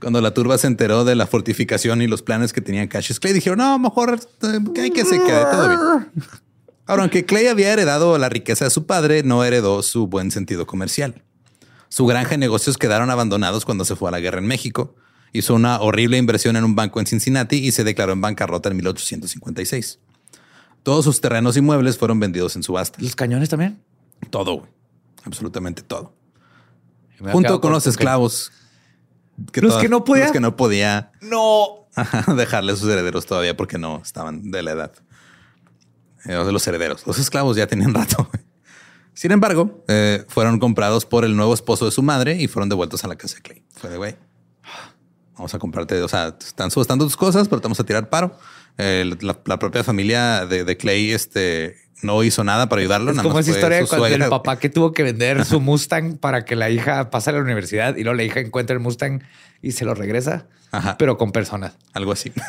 [0.00, 3.34] Cuando la turba se enteró de la fortificación y los planes que tenía Cassius Clay,
[3.34, 6.08] dijeron, no, mejor eh, que hay que se quede todo bien.
[6.86, 10.66] Ahora, aunque Clay había heredado la riqueza de su padre, no heredó su buen sentido
[10.66, 11.22] comercial.
[11.90, 14.94] Su granja y negocios quedaron abandonados cuando se fue a la guerra en México.
[15.32, 18.76] Hizo una horrible inversión en un banco en Cincinnati y se declaró en bancarrota en
[18.76, 19.98] 1856.
[20.84, 22.98] Todos sus terrenos y muebles fueron vendidos en subasta.
[23.02, 23.82] ¿Los cañones también?
[24.30, 24.70] Todo, güey.
[25.24, 26.14] Absolutamente todo.
[27.32, 28.52] Junto con los esclavos.
[29.54, 30.24] ¿Los que no podía?
[30.24, 31.88] Los que no podía No.
[32.36, 34.92] Dejarle a sus herederos todavía porque no estaban de la edad.
[36.24, 37.04] Eh, de los herederos.
[37.04, 38.30] Los esclavos ya tenían rato.
[39.14, 43.04] Sin embargo, eh, fueron comprados por el nuevo esposo de su madre y fueron devueltos
[43.04, 43.64] a la casa de Clay.
[43.74, 44.16] Fue de güey.
[45.34, 48.36] Vamos a comprarte, o sea, están subastando tus cosas, pero te vamos a tirar paro.
[48.78, 53.10] Eh, la, la propia familia de, de Clay este, no hizo nada para ayudarlo.
[53.10, 55.60] Es nada como más esa historia de cuando el papá que tuvo que vender su
[55.60, 58.80] Mustang para que la hija pase a la universidad y luego la hija encuentra el
[58.80, 59.22] Mustang
[59.62, 60.96] y se lo regresa, Ajá.
[60.98, 61.74] pero con personas.
[61.92, 62.32] Algo así.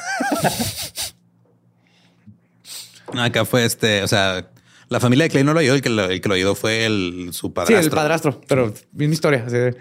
[3.17, 4.50] Acá fue este, o sea,
[4.91, 6.85] la familia de Clay no lo oyó, el que lo, el que lo ayudó fue
[6.85, 7.79] el, su Sí, padrastro.
[7.79, 9.43] el padrastro, pero misma historia.
[9.47, 9.75] así de-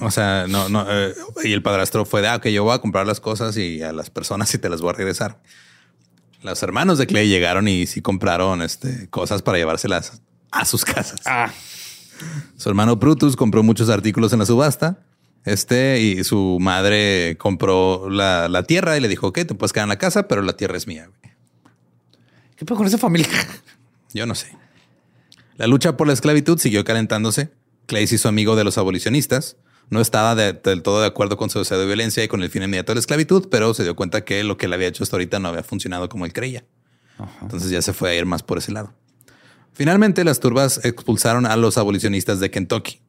[0.00, 2.78] O sea, no, no, eh, y el padrastro fue de, ah, ok, yo voy a
[2.78, 5.40] comprar las cosas y a las personas y te las voy a regresar.
[6.42, 11.20] Los hermanos de Clay llegaron y sí compraron este, cosas para llevárselas a sus casas.
[11.26, 11.50] Ah,
[12.56, 14.98] Su hermano Brutus compró muchos artículos en la subasta.
[15.44, 19.84] Este y su madre compró la, la tierra y le dijo, ok, te puedes quedar
[19.84, 21.10] en la casa, pero la tierra es mía.
[22.58, 22.60] Güey".
[22.60, 23.28] ¿qué pasa con esa familia?
[24.14, 24.48] Yo no sé.
[25.56, 27.50] La lucha por la esclavitud siguió calentándose.
[27.86, 29.56] Clay se hizo amigo de los abolicionistas.
[29.90, 32.50] No estaba de- del todo de acuerdo con su deseo de violencia y con el
[32.50, 35.02] fin inmediato de la esclavitud, pero se dio cuenta que lo que él había hecho
[35.02, 36.64] hasta ahorita no había funcionado como él creía.
[37.42, 38.92] Entonces ya se fue a ir más por ese lado.
[39.72, 43.00] Finalmente, las turbas expulsaron a los abolicionistas de Kentucky.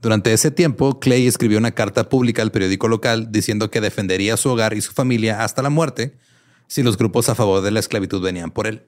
[0.00, 4.48] Durante ese tiempo, Clay escribió una carta pública al periódico local diciendo que defendería su
[4.50, 6.16] hogar y su familia hasta la muerte
[6.66, 8.86] si los grupos a favor de la esclavitud venían por él.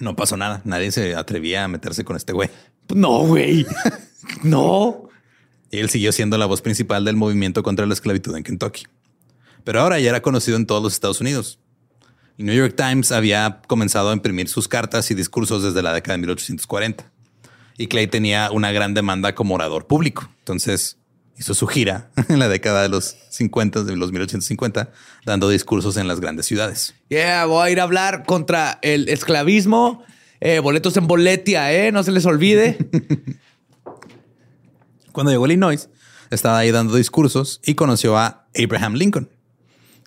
[0.00, 0.60] No pasó nada.
[0.64, 2.50] Nadie se atrevía a meterse con este güey.
[2.94, 3.66] No, güey.
[4.42, 5.08] No.
[5.70, 8.84] Y él siguió siendo la voz principal del movimiento contra la esclavitud en Kentucky.
[9.64, 11.58] Pero ahora ya era conocido en todos los Estados Unidos.
[12.38, 16.14] El New York Times había comenzado a imprimir sus cartas y discursos desde la década
[16.14, 17.10] de 1840.
[17.76, 20.28] Y Clay tenía una gran demanda como orador público.
[20.38, 20.96] Entonces
[21.38, 24.90] hizo su gira en la década de los 50, de los 1850,
[25.24, 26.94] dando discursos en las grandes ciudades.
[27.08, 30.04] Yeah, voy a ir a hablar contra el esclavismo.
[30.40, 31.90] Eh, boletos en boletia, ¿eh?
[31.92, 32.76] No se les olvide.
[35.12, 35.88] Cuando llegó a Illinois,
[36.30, 39.30] estaba ahí dando discursos y conoció a Abraham Lincoln,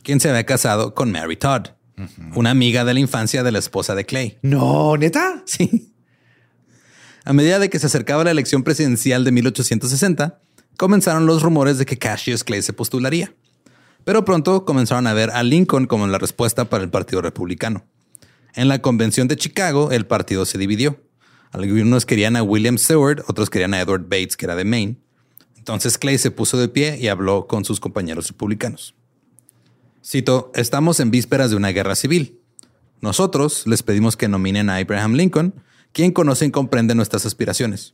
[0.03, 1.67] quien se había casado con Mary Todd,
[2.35, 4.37] una amiga de la infancia de la esposa de Clay.
[4.41, 5.43] no, neta.
[5.45, 5.93] Sí.
[7.23, 10.39] A medida de que se acercaba la elección presidencial de 1860,
[10.77, 13.33] comenzaron los rumores de que Cassius Clay se postularía.
[14.03, 17.85] Pero pronto comenzaron a ver a Lincoln como la respuesta para el Partido Republicano.
[18.53, 21.01] En la convención de Chicago, el partido se dividió.
[21.51, 24.97] Algunos querían a William Seward, otros querían a Edward Bates, que era de Maine.
[25.57, 28.95] Entonces Clay se puso de pie y habló con sus compañeros republicanos.
[30.03, 32.39] Cito, estamos en vísperas de una guerra civil.
[33.01, 35.53] Nosotros les pedimos que nominen a Abraham Lincoln,
[35.91, 37.93] quien conoce y comprende nuestras aspiraciones.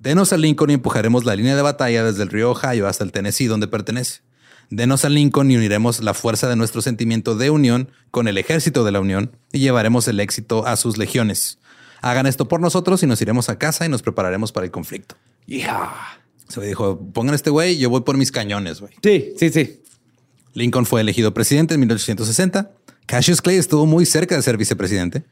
[0.00, 3.12] Denos a Lincoln y empujaremos la línea de batalla desde el río Ohio hasta el
[3.12, 4.20] Tennessee, donde pertenece.
[4.70, 8.84] Denos a Lincoln y uniremos la fuerza de nuestro sentimiento de unión con el ejército
[8.84, 11.58] de la Unión y llevaremos el éxito a sus legiones.
[12.02, 15.16] Hagan esto por nosotros y nos iremos a casa y nos prepararemos para el conflicto.
[15.46, 15.90] Yeah.
[16.48, 18.92] Se dijo, pongan este güey, yo voy por mis cañones, güey.
[19.02, 19.82] Sí, sí, sí.
[20.54, 22.70] Lincoln fue elegido presidente en 1860.
[23.06, 25.24] Cassius Clay estuvo muy cerca de ser vicepresidente.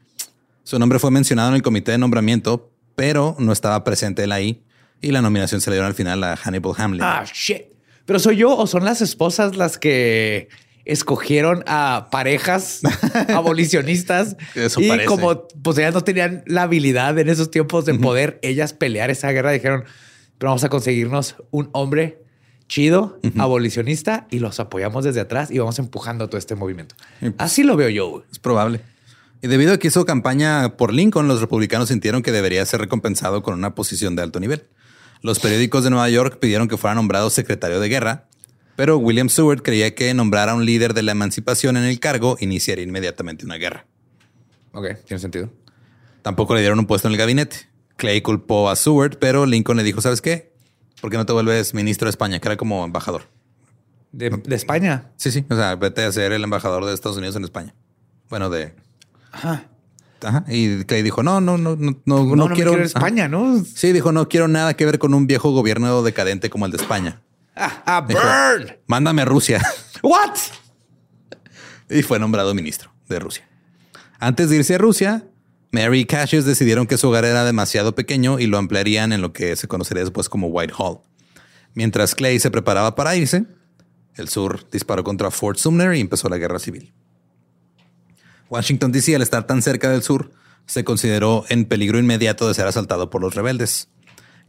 [0.65, 4.63] Su nombre fue mencionado en el comité de nombramiento, pero no estaba presente él ahí.
[5.01, 7.03] Y la nominación se le dio al final a Hannibal Hamlin.
[7.03, 7.67] Ah, shit.
[8.07, 10.49] Pero soy yo o son las esposas las que
[10.85, 12.81] escogieron a parejas
[13.29, 15.07] abolicionistas Eso y parece.
[15.07, 19.33] como pues ellas no tenían la habilidad en esos tiempos de poder ellas pelear esa
[19.33, 19.83] guerra dijeron
[20.39, 22.23] pero vamos a conseguirnos un hombre
[22.69, 26.95] chido abolicionista y los apoyamos desde atrás y vamos empujando todo este movimiento
[27.37, 28.23] así lo veo yo.
[28.31, 28.81] Es probable.
[29.47, 33.45] Y debido a que hizo campaña por Lincoln, los republicanos sintieron que debería ser recompensado
[33.45, 34.65] con una posición de alto nivel.
[35.23, 38.27] Los periódicos de Nueva York pidieron que fuera nombrado secretario de guerra,
[38.75, 42.37] pero William Seward creía que nombrar a un líder de la emancipación en el cargo
[42.41, 43.87] iniciaría inmediatamente una guerra.
[44.73, 45.49] Ok, tiene sentido.
[46.23, 47.69] Tampoco le dieron un puesto en el gabinete.
[47.97, 50.55] Clay culpó a Seward, pero Lincoln le dijo, ¿sabes qué?
[51.01, 52.41] ¿Por qué no te vuelves ministro de España?
[52.41, 53.29] Que era como embajador.
[54.11, 55.13] De, de España.
[55.19, 55.45] Sí, sí.
[55.49, 57.77] O sea, vete a ser el embajador de Estados Unidos en España.
[58.29, 58.75] Bueno, de...
[59.37, 59.65] Ajá.
[60.23, 60.45] Ajá.
[60.49, 62.75] Y Clay dijo, no, no, no, no, no, No, quiero...
[62.83, 63.63] España, ¿no?
[63.65, 66.79] Sí, dijo, no quiero nada que ver con un viejo gobierno decadente como el de
[66.79, 67.21] España.
[67.55, 68.77] Ah, ah, Dijo, burn.
[68.87, 69.63] Mándame a Rusia.
[70.03, 70.37] What?
[71.89, 73.49] y fue nombrado ministro de Rusia.
[74.19, 75.25] Antes de irse a Rusia,
[75.71, 79.33] Mary y Cassius decidieron que su hogar era demasiado pequeño y lo ampliarían en lo
[79.33, 81.01] que se conocería después como Whitehall.
[81.75, 83.45] Mientras Clay se preparaba para irse,
[84.15, 86.93] el sur disparó contra Fort Sumner y empezó la guerra civil.
[88.49, 90.31] Washington, D.C., al estar tan cerca del sur,
[90.67, 93.89] se consideró en peligro inmediato de ser asaltado por los rebeldes.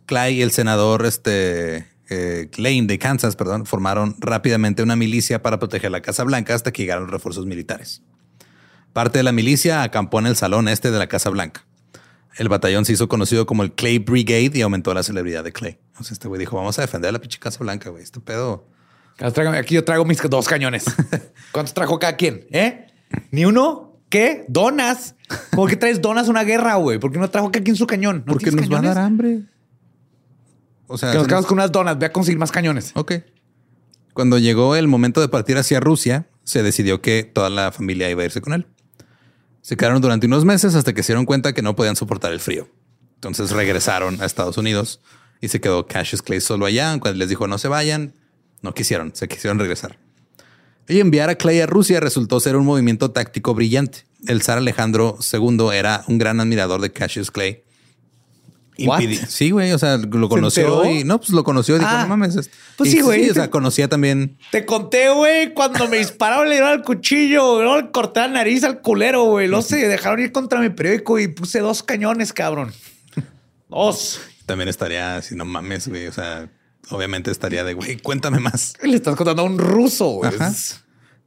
[0.05, 5.59] Clay y el senador este, eh, Lane de Kansas perdón, formaron rápidamente una milicia para
[5.59, 8.01] proteger la Casa Blanca hasta que llegaron los refuerzos militares.
[8.93, 11.65] Parte de la milicia acampó en el salón este de la Casa Blanca.
[12.37, 15.79] El batallón se hizo conocido como el Clay Brigade y aumentó la celebridad de Clay.
[15.99, 18.03] O sea, este güey dijo, vamos a defender a la pinche Casa Blanca, güey.
[18.03, 18.67] Este pedo...
[19.19, 20.85] Aquí yo traigo mis dos cañones.
[21.51, 22.45] ¿Cuántos trajo cada quien?
[22.51, 22.85] ¿Eh?
[23.31, 23.86] ¿Ni uno?
[24.09, 24.45] ¿Qué?
[24.47, 25.15] ¿Donas?
[25.51, 26.99] ¿Por qué traes donas a una guerra, güey?
[26.99, 28.23] ¿Por qué no trajo cada quien su cañón?
[28.25, 28.95] ¿No Porque nos va a cañones?
[28.95, 29.41] dar hambre.
[30.87, 31.97] O sea, Que nos quedamos con unas donas.
[31.99, 32.91] Ve a conseguir más cañones.
[32.95, 33.13] Ok.
[34.13, 38.21] Cuando llegó el momento de partir hacia Rusia, se decidió que toda la familia iba
[38.21, 38.65] a irse con él.
[39.61, 42.39] Se quedaron durante unos meses hasta que se dieron cuenta que no podían soportar el
[42.39, 42.69] frío.
[43.15, 45.01] Entonces regresaron a Estados Unidos
[45.41, 46.97] y se quedó Cassius Clay solo allá.
[46.99, 48.13] Cuando les dijo no se vayan,
[48.61, 49.99] no quisieron, se quisieron regresar.
[50.87, 54.05] Y enviar a Clay a Rusia resultó ser un movimiento táctico brillante.
[54.25, 57.63] El zar Alejandro II era un gran admirador de Cassius Clay.
[58.79, 58.99] What?
[59.01, 59.71] Impidi- Sí, güey.
[59.73, 60.91] O sea, lo conoció enteró?
[60.99, 62.03] y no, pues lo conoció y dijo, Ah.
[62.03, 62.35] no mames.
[62.35, 63.27] es- Pues y sí, güey.
[63.29, 64.37] o sea, conocía también.
[64.51, 68.63] Te conté, güey, cuando me dispararon, le dieron al cuchillo, luego le corté la nariz
[68.63, 69.47] al culero, güey.
[69.47, 72.71] Luego se dejaron ir contra mi periódico y puse dos cañones, cabrón.
[73.69, 74.21] Dos.
[74.45, 76.07] También estaría así, no mames, güey.
[76.07, 76.47] O sea,
[76.89, 78.73] obviamente estaría de, güey, cuéntame más.
[78.83, 80.31] Le estás contando a un ruso, güey.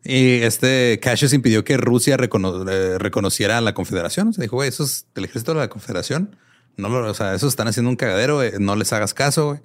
[0.03, 4.29] Y este Cassius impidió que Rusia recono- eh, reconociera a la Confederación.
[4.29, 6.37] O sea, dijo, güey, eso es del ejército de la Confederación.
[6.77, 8.43] No lo, o sea, esos están haciendo un cagadero.
[8.43, 9.61] eh, no les hagas caso, güey.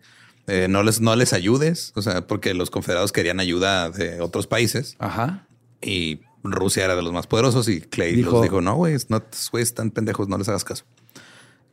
[0.48, 1.94] Eh, no les, no les ayudes.
[1.96, 5.48] O sea, porque los confederados querían ayuda de otros países Ajá.
[5.82, 7.70] y Rusia era de los más poderosos.
[7.70, 10.84] Y Clay Dijo- los dijo, no, güey, no, güeyes están pendejos, no les hagas caso.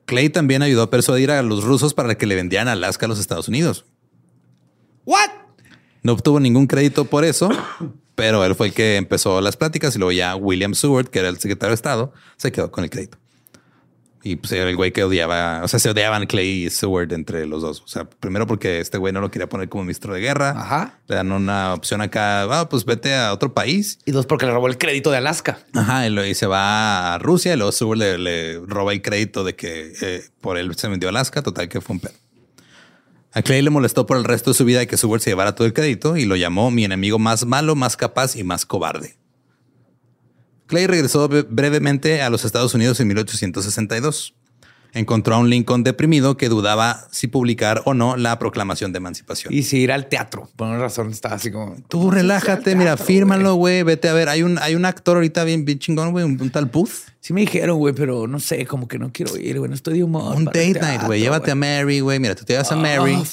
[0.07, 3.19] Clay también ayudó a persuadir a los rusos para que le vendieran Alaska a los
[3.19, 3.87] Estados Unidos.
[5.05, 5.31] What?
[6.03, 7.51] No obtuvo ningún crédito por eso,
[8.15, 11.29] pero él fue el que empezó las pláticas y luego ya William Seward, que era
[11.29, 13.19] el secretario de Estado, se quedó con el crédito.
[14.25, 17.45] Y pues era el güey que odiaba, o sea, se odiaban Clay y Seward entre
[17.45, 17.81] los dos.
[17.81, 20.51] O sea, primero porque este güey no lo quería poner como ministro de guerra.
[20.51, 21.01] Ajá.
[21.09, 23.99] Le dan una opción acá, ah, pues vete a otro país.
[24.05, 25.59] Y dos, porque le robó el crédito de Alaska.
[25.75, 29.03] Ajá, y, lo- y se va a Rusia y luego Seward le, le roba el
[29.03, 31.43] crédito de que eh, por él se vendió Alaska.
[31.43, 32.13] Total que fue un pedo.
[33.35, 35.67] A Clay le molestó por el resto de su vida que Seward se llevara todo
[35.67, 39.17] el crédito y lo llamó mi enemigo más malo, más capaz y más cobarde.
[40.67, 44.35] Clay regresó bre- brevemente a los Estados Unidos en 1862.
[44.95, 49.53] Encontró a un Lincoln deprimido que dudaba si publicar o no la proclamación de emancipación.
[49.55, 50.51] Y si ir al teatro.
[50.55, 51.77] Por una razón estaba así como...
[51.89, 53.83] Tú relájate, mira, fírmalo, güey.
[53.85, 54.29] Vete a ver.
[54.29, 56.91] Hay un, hay un actor ahorita bien, bien chingón, güey, un, un tal Booth.
[57.21, 59.69] Sí me dijeron, güey, pero no sé, como que no quiero ir, güey.
[59.71, 60.37] No estoy de humor.
[60.37, 61.21] Un date night, güey.
[61.21, 62.19] Llévate a Mary, güey.
[62.21, 63.25] Mira, tú te llevas a Mary Ah,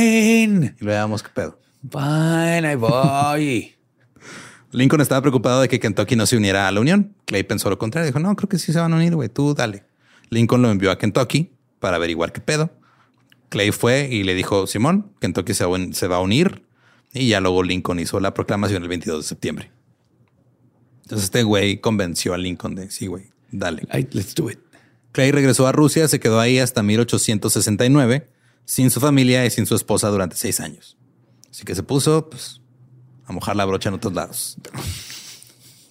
[0.00, 0.74] fine.
[0.80, 1.58] y le damos qué pedo.
[1.90, 3.74] Fine, ahí voy.
[4.72, 7.14] Lincoln estaba preocupado de que Kentucky no se uniera a la Unión.
[7.26, 8.06] Clay pensó lo contrario.
[8.06, 9.28] Dijo, no, creo que sí se van a unir, güey.
[9.28, 9.84] Tú dale.
[10.30, 11.50] Lincoln lo envió a Kentucky
[11.80, 12.70] para averiguar qué pedo.
[13.48, 16.64] Clay fue y le dijo, Simón, Kentucky se va, a un- se va a unir.
[17.14, 19.70] Y ya luego Lincoln hizo la proclamación el 22 de septiembre.
[21.04, 23.86] Entonces este güey convenció a Lincoln de, sí, güey, dale.
[24.12, 24.58] Let's do it.
[25.12, 28.28] Clay regresó a Rusia, se quedó ahí hasta 1869,
[28.66, 30.98] sin su familia y sin su esposa durante seis años.
[31.50, 32.60] Así que se puso pues,
[33.24, 34.58] a mojar la brocha en otros lados.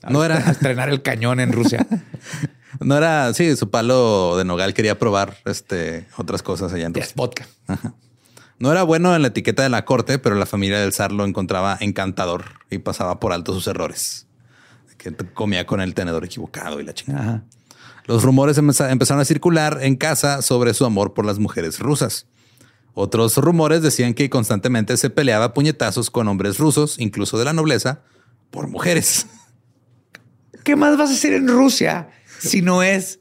[0.07, 1.85] No A era, estrenar el cañón en Rusia.
[2.79, 7.13] no era, sí, su palo de nogal quería probar este, otras cosas allá en es
[7.15, 7.47] vodka.
[8.59, 11.25] No era bueno en la etiqueta de la corte, pero la familia del zar lo
[11.25, 14.25] encontraba encantador y pasaba por alto sus errores.
[14.97, 17.21] Que comía con el tenedor equivocado y la chingada.
[17.21, 17.43] Ajá.
[18.05, 22.25] Los rumores empeza- empezaron a circular en casa sobre su amor por las mujeres rusas.
[22.93, 28.01] Otros rumores decían que constantemente se peleaba puñetazos con hombres rusos, incluso de la nobleza,
[28.49, 29.27] por mujeres.
[30.63, 32.09] ¿Qué más vas a hacer en Rusia
[32.51, 33.19] si no es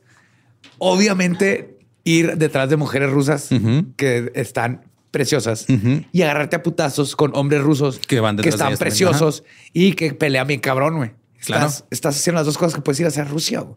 [0.78, 3.48] obviamente ir detrás de mujeres rusas
[3.96, 5.66] que están preciosas
[6.12, 8.78] y agarrarte a putazos con hombres rusos Que van de están también.
[8.78, 11.12] preciosos y que pelean bien cabrón, güey.
[11.44, 11.66] Claro.
[11.66, 13.60] Estás, estás haciendo las dos cosas que puedes ir a hacer Rusia.
[13.60, 13.76] güey.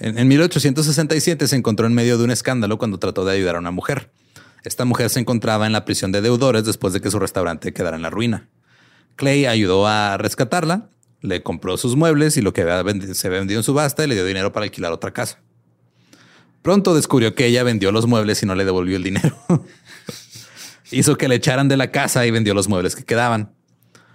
[0.00, 3.58] En, en 1867 se encontró en medio de un escándalo cuando trató de ayudar a
[3.60, 4.10] una mujer.
[4.64, 7.96] Esta mujer se encontraba en la prisión de deudores después de que su restaurante quedara
[7.96, 8.48] en la ruina.
[9.16, 10.88] Clay ayudó a rescatarla,
[11.22, 12.82] le compró sus muebles y lo que había
[13.14, 15.38] se había vendido en subasta y le dio dinero para alquilar otra casa.
[16.60, 19.36] Pronto descubrió que ella vendió los muebles y no le devolvió el dinero.
[20.92, 23.52] hizo que le echaran de la casa y vendió los muebles que quedaban.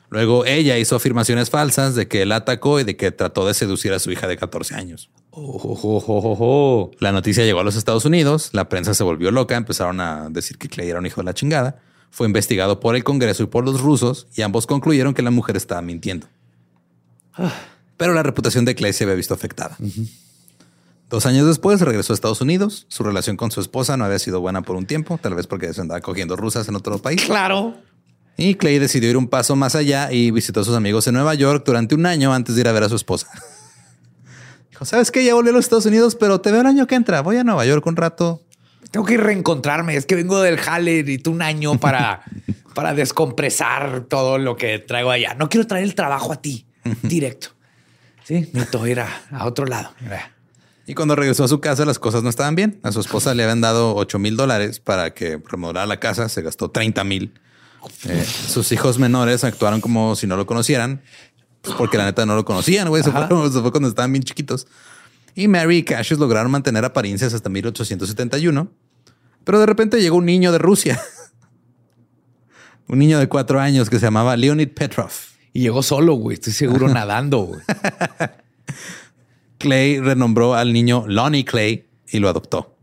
[0.09, 3.91] Luego ella hizo afirmaciones falsas de que él atacó y de que trató de seducir
[3.91, 5.09] a su hija de 14 años.
[6.99, 10.57] La noticia llegó a los Estados Unidos, la prensa se volvió loca, empezaron a decir
[10.57, 11.81] que Clay era un hijo de la chingada.
[12.09, 15.57] Fue investigado por el Congreso y por los rusos y ambos concluyeron que la mujer
[15.57, 16.27] estaba mintiendo.
[17.97, 19.77] Pero la reputación de Clay se había visto afectada.
[21.09, 22.85] Dos años después regresó a Estados Unidos.
[22.89, 25.73] Su relación con su esposa no había sido buena por un tiempo, tal vez porque
[25.73, 27.23] se andaba cogiendo rusas en otro país.
[27.23, 27.75] Claro.
[28.35, 31.33] Y Clay decidió ir un paso más allá y visitó a sus amigos en Nueva
[31.33, 33.27] York durante un año antes de ir a ver a su esposa.
[34.69, 35.23] Dijo, ¿sabes qué?
[35.23, 37.21] Ya volví a los Estados Unidos, pero te veo el año que entra.
[37.21, 38.43] Voy a Nueva York un rato.
[38.91, 39.95] Tengo que reencontrarme.
[39.95, 42.21] Es que vengo del jale y tú un año para,
[42.75, 45.33] para descompresar todo lo que traigo allá.
[45.33, 46.66] No quiero traer el trabajo a ti
[47.01, 47.49] directo.
[48.23, 49.89] Sí, necesito ir a, a otro lado.
[50.85, 52.79] Y cuando regresó a su casa, las cosas no estaban bien.
[52.83, 56.29] A su esposa le habían dado 8 mil dólares para que remodelara la casa.
[56.29, 57.33] Se gastó 30 mil.
[58.07, 61.01] Eh, sus hijos menores actuaron como si no lo conocieran,
[61.61, 62.89] pues porque la neta no lo conocían.
[62.89, 63.15] Güey, se se
[63.61, 64.67] fue cuando estaban bien chiquitos.
[65.35, 68.71] Y Mary y Cassius lograron mantener apariencias hasta 1871.
[69.43, 71.01] Pero de repente llegó un niño de Rusia.
[72.87, 75.11] un niño de cuatro años que se llamaba Leonid Petrov.
[75.57, 76.35] Y llegó solo, güey.
[76.35, 77.61] Estoy seguro nadando, güey.
[79.57, 82.75] Clay renombró al niño Lonnie Clay y lo adoptó.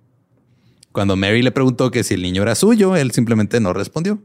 [0.90, 4.18] Cuando Mary le preguntó que si el niño era suyo, él simplemente no respondió.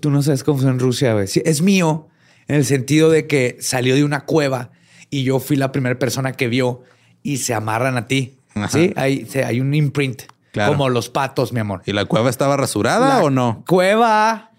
[0.00, 1.28] Tú no sabes cómo fue en Rusia, güey.
[1.28, 2.08] Sí, es mío
[2.46, 4.70] en el sentido de que salió de una cueva
[5.08, 6.82] y yo fui la primera persona que vio
[7.22, 8.36] y se amarran a ti.
[8.54, 8.68] Ajá.
[8.68, 10.24] Sí, hay, un imprint.
[10.52, 10.72] Claro.
[10.72, 11.80] Como los patos, mi amor.
[11.86, 13.64] ¿Y la cueva estaba rasurada La o no?
[13.66, 14.50] Cueva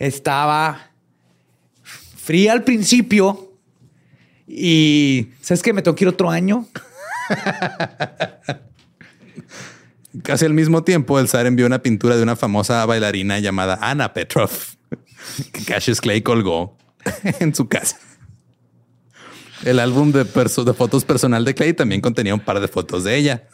[0.00, 0.93] estaba
[2.24, 3.52] fría al principio
[4.46, 5.72] y ¿sabes qué?
[5.72, 6.66] Me tengo que ir otro año.
[10.22, 14.14] Casi al mismo tiempo, el zar envió una pintura de una famosa bailarina llamada Anna
[14.14, 14.50] Petrov,
[15.52, 16.78] que Cassius Clay colgó
[17.40, 17.98] en su casa.
[19.64, 23.16] El álbum de, de fotos personal de Clay también contenía un par de fotos de
[23.16, 23.48] ella.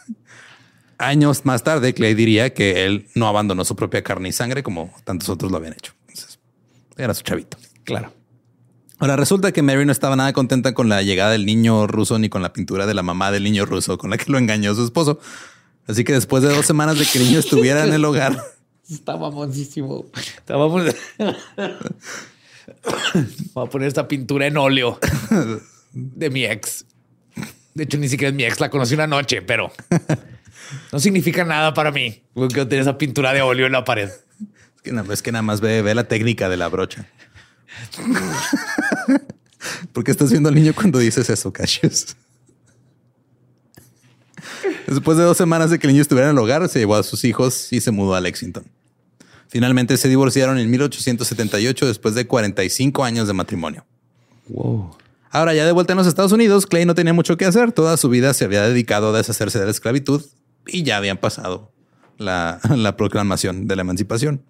[0.99, 4.93] Años más tarde, Clay diría que él no abandonó su propia carne y sangre como
[5.05, 5.95] tantos otros lo habían hecho.
[6.09, 6.39] Entonces,
[6.97, 7.57] era su chavito.
[7.85, 8.20] Claro.
[9.01, 12.29] Ahora resulta que Mary no estaba nada contenta con la llegada del niño ruso ni
[12.29, 14.85] con la pintura de la mamá del niño ruso con la que lo engañó su
[14.85, 15.19] esposo.
[15.89, 18.37] Así que después de dos semanas de que el niño estuviera en el hogar,
[18.91, 20.05] Está mamoncísimo.
[20.17, 20.93] Está mamon-
[23.55, 24.99] Voy a poner esta pintura en óleo
[25.93, 26.85] de mi ex.
[27.75, 29.71] De hecho, ni siquiera es mi ex, la conocí una noche, pero
[30.93, 32.23] no significa nada para mí.
[32.35, 34.09] Porque tener esa pintura de óleo en la pared.
[34.09, 37.07] es que, es que nada más ve, ve la técnica de la brocha.
[39.93, 42.17] ¿Por qué estás viendo al niño cuando dices eso, Cassius?
[44.87, 47.03] Después de dos semanas de que el niño estuviera en el hogar, se llevó a
[47.03, 48.65] sus hijos y se mudó a Lexington.
[49.49, 53.85] Finalmente se divorciaron en 1878 después de 45 años de matrimonio.
[54.49, 54.97] Wow.
[55.31, 57.73] Ahora, ya de vuelta en los Estados Unidos, Clay no tenía mucho que hacer.
[57.73, 60.25] Toda su vida se había dedicado a deshacerse de la esclavitud
[60.67, 61.73] y ya habían pasado
[62.17, 64.43] la, la proclamación de la emancipación.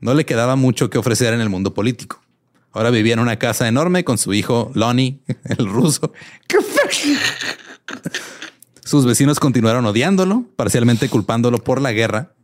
[0.00, 2.20] No le quedaba mucho que ofrecer en el mundo político.
[2.76, 6.12] Ahora vivía en una casa enorme con su hijo Lonnie, el ruso.
[8.84, 12.34] Sus vecinos continuaron odiándolo, parcialmente culpándolo por la guerra.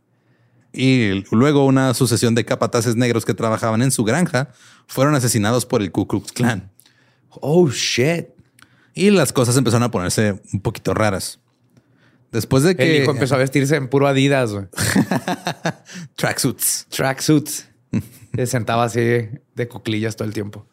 [0.73, 4.49] Y luego una sucesión de capataces negros que trabajaban en su granja
[4.87, 6.71] fueron asesinados por el Ku Klux Klan.
[7.29, 8.29] Oh, shit.
[8.95, 11.41] Y las cosas empezaron a ponerse un poquito raras.
[12.31, 14.49] Después de que El hijo empezó a vestirse en puro Adidas,
[16.15, 16.87] tracksuits.
[16.89, 17.67] Tracksuits.
[18.33, 20.65] Se sentaba así de cuclillas todo el tiempo.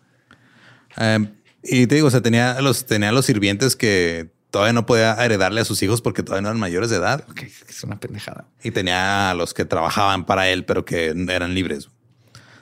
[0.96, 1.28] Um,
[1.62, 5.60] y te digo, o sea, tenía los, tenía los sirvientes que todavía no podía heredarle
[5.60, 7.24] a sus hijos porque todavía no eran mayores de edad.
[7.68, 8.46] Es una pendejada.
[8.62, 11.90] Y tenía a los que trabajaban para él, pero que eran libres.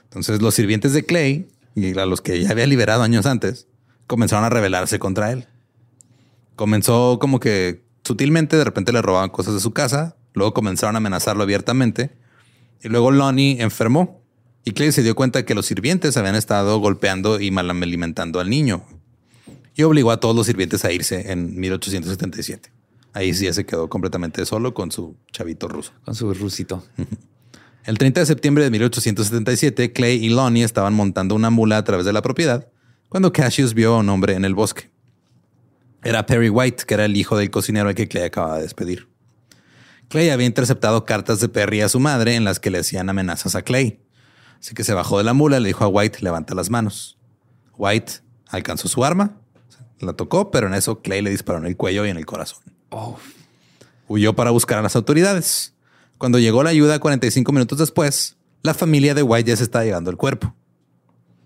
[0.03, 3.67] Entonces, los sirvientes de Clay y a los que ya había liberado años antes
[4.07, 5.47] comenzaron a rebelarse contra él.
[6.55, 10.97] Comenzó como que sutilmente, de repente le robaban cosas de su casa, luego comenzaron a
[10.97, 12.11] amenazarlo abiertamente
[12.81, 14.18] y luego Lonnie enfermó
[14.65, 18.49] y Clay se dio cuenta que los sirvientes habían estado golpeando y mal alimentando al
[18.49, 18.85] niño
[19.75, 22.71] y obligó a todos los sirvientes a irse en 1877.
[23.13, 25.93] Ahí sí ya se quedó completamente solo con su chavito ruso.
[26.03, 26.83] Con su rusito.
[27.85, 32.05] El 30 de septiembre de 1877, Clay y Lonnie estaban montando una mula a través
[32.05, 32.67] de la propiedad
[33.07, 34.89] cuando Cassius vio a un hombre en el bosque.
[36.03, 39.07] Era Perry White, que era el hijo del cocinero al que Clay acababa de despedir.
[40.09, 43.55] Clay había interceptado cartas de Perry a su madre en las que le hacían amenazas
[43.55, 43.99] a Clay.
[44.59, 47.17] Así que se bajó de la mula y le dijo a White, levanta las manos.
[47.77, 48.13] White
[48.49, 49.37] alcanzó su arma,
[49.99, 52.59] la tocó, pero en eso Clay le disparó en el cuello y en el corazón.
[54.07, 55.73] Huyó para buscar a las autoridades.
[56.17, 60.09] Cuando llegó la ayuda 45 minutos después, la familia de White ya se estaba llevando
[60.09, 60.53] el cuerpo.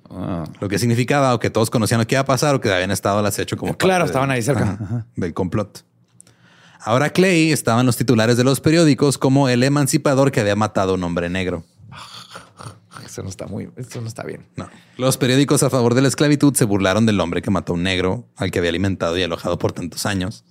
[0.10, 0.46] Ah.
[0.60, 2.92] Lo que significaba o que todos conocían lo que iba a pasar o que habían
[2.92, 4.78] estado al acecho como Claro, estaban ahí cerca.
[4.82, 5.86] Ajá, del complot.
[6.80, 10.92] Ahora Clay estaba en los titulares de los periódicos como el emancipador que había matado
[10.92, 11.64] a un hombre negro.
[13.06, 14.46] Eso no está muy, eso no está bien.
[14.56, 14.70] No.
[14.98, 17.84] Los periódicos a favor de la esclavitud se burlaron del hombre que mató a un
[17.84, 20.46] negro al que había alimentado y alojado por tantos años.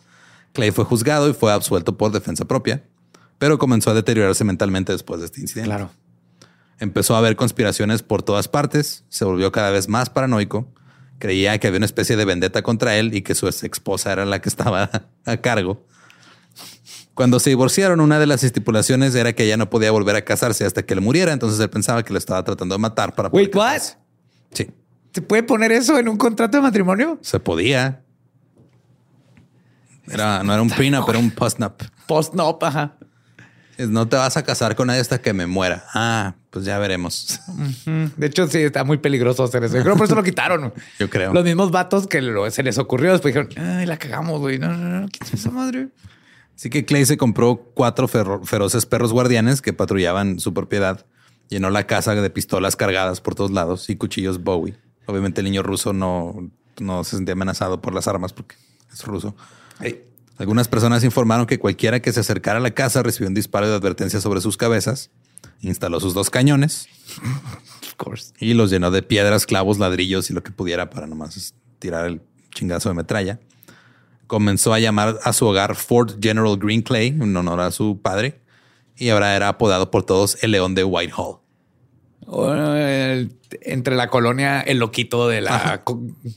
[0.52, 2.84] Clay fue juzgado y fue absuelto por defensa propia,
[3.38, 5.68] pero comenzó a deteriorarse mentalmente después de este incidente.
[5.68, 5.90] Claro.
[6.78, 10.72] Empezó a haber conspiraciones por todas partes, se volvió cada vez más paranoico,
[11.18, 14.24] creía que había una especie de vendetta contra él y que su ex esposa era
[14.24, 14.90] la que estaba
[15.24, 15.86] a cargo.
[17.14, 20.64] Cuando se divorciaron, una de las estipulaciones era que ella no podía volver a casarse
[20.64, 23.46] hasta que él muriera, entonces él pensaba que lo estaba tratando de matar para poder
[23.46, 23.82] Wait, what?
[24.52, 24.70] Sí,
[25.12, 27.18] ¿Se puede poner eso en un contrato de matrimonio?
[27.20, 28.02] se podía.
[30.10, 31.82] Era, no era un prenup, era un postnup.
[32.06, 32.96] Post no, ajá.
[33.76, 35.84] Es, No te vas a casar con nadie hasta que me muera.
[35.94, 37.40] Ah, pues ya veremos.
[38.16, 39.76] De hecho, sí, está muy peligroso hacer eso.
[39.76, 40.72] Yo creo que por eso lo quitaron.
[40.98, 41.32] Yo creo.
[41.32, 44.58] Los mismos vatos que lo- se les ocurrió después dijeron, ay, la cagamos, güey.
[44.58, 45.88] No, no, no, quita esa madre.
[46.54, 51.06] Así que Clay se compró cuatro feroces perros guardianes que patrullaban su propiedad.
[51.48, 54.76] Llenó la casa de pistolas cargadas por todos lados y cuchillos Bowie.
[55.06, 58.56] Obviamente el niño ruso no, no se sentía amenazado por las armas porque
[58.92, 59.34] es ruso.
[60.38, 63.74] Algunas personas informaron que cualquiera que se acercara a la casa recibió un disparo de
[63.74, 65.10] advertencia sobre sus cabezas.
[65.60, 66.88] Instaló sus dos cañones
[67.82, 68.32] Of course.
[68.38, 72.22] y los llenó de piedras, clavos, ladrillos y lo que pudiera para nomás tirar el
[72.54, 73.40] chingazo de metralla.
[74.26, 78.40] Comenzó a llamar a su hogar Fort General Green Clay en honor a su padre
[78.96, 81.36] y ahora era apodado por todos el León de Whitehall.
[82.26, 83.28] O, eh,
[83.62, 85.82] entre la colonia, el loquito de la,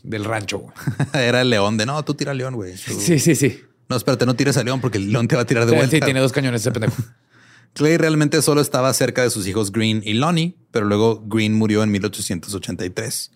[0.04, 0.66] del rancho.
[1.14, 2.74] era el león de no, tú tira al león, güey.
[2.76, 3.62] Tú- Sí, sí, sí.
[3.88, 5.76] No, espérate, no tires al león porque el león te va a tirar de Sí,
[5.78, 5.96] vuelta.
[5.96, 6.96] sí, tiene dos cañones ese pendejo.
[7.74, 11.84] Clay realmente solo estaba cerca de sus hijos Green y Lonnie, pero luego Green murió
[11.84, 13.32] en 1883.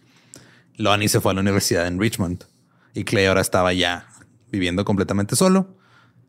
[0.77, 2.45] Lonnie se fue a la universidad en Richmond
[2.95, 4.07] y Clay ahora estaba ya
[4.51, 5.75] viviendo completamente solo.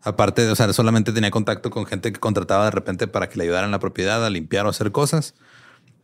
[0.02, 3.44] Aparte, o sea, solamente tenía contacto con gente que contrataba de repente para que le
[3.44, 5.34] ayudaran en la propiedad a limpiar o hacer cosas.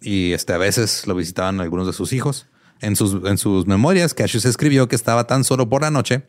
[0.01, 2.47] Y este, a veces lo visitaban algunos de sus hijos.
[2.81, 6.27] En sus, en sus memorias, Cassius escribió que estaba tan solo por la noche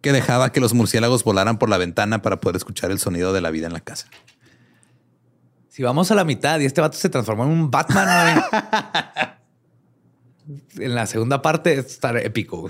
[0.00, 3.40] que dejaba que los murciélagos volaran por la ventana para poder escuchar el sonido de
[3.40, 4.08] la vida en la casa.
[5.70, 8.44] Si vamos a la mitad y este vato se transformó en un Batman,
[10.78, 12.68] en la segunda parte estar épico.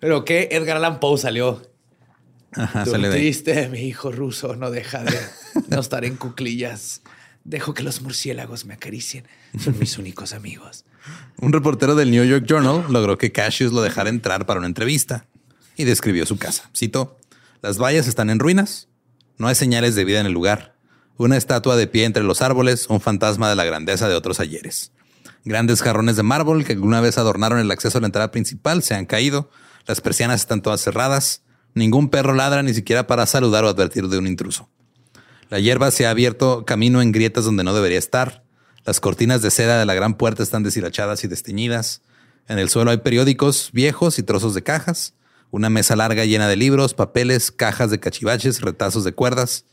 [0.00, 1.62] Pero que Edgar Allan Poe salió.
[2.52, 3.20] Ajá, sale de ahí.
[3.20, 5.16] triste, mi hijo ruso no deja de
[5.68, 7.02] no estar en cuclillas.
[7.44, 9.26] Dejo que los murciélagos me acaricien.
[9.58, 10.84] Son mis únicos amigos.
[11.38, 15.26] Un reportero del New York Journal logró que Cassius lo dejara entrar para una entrevista
[15.76, 16.70] y describió su casa.
[16.76, 17.18] Cito,
[17.62, 18.88] las vallas están en ruinas,
[19.38, 20.74] no hay señales de vida en el lugar,
[21.16, 24.92] una estatua de pie entre los árboles, un fantasma de la grandeza de otros ayeres.
[25.44, 28.94] Grandes jarrones de mármol que alguna vez adornaron el acceso a la entrada principal se
[28.94, 29.50] han caído,
[29.86, 31.42] las persianas están todas cerradas,
[31.74, 34.68] ningún perro ladra ni siquiera para saludar o advertir de un intruso.
[35.48, 38.44] La hierba se ha abierto camino en grietas donde no debería estar.
[38.84, 42.02] Las cortinas de seda de la gran puerta están deshilachadas y desteñidas.
[42.46, 45.14] En el suelo hay periódicos viejos y trozos de cajas.
[45.50, 49.64] Una mesa larga llena de libros, papeles, cajas de cachivaches, retazos de cuerdas.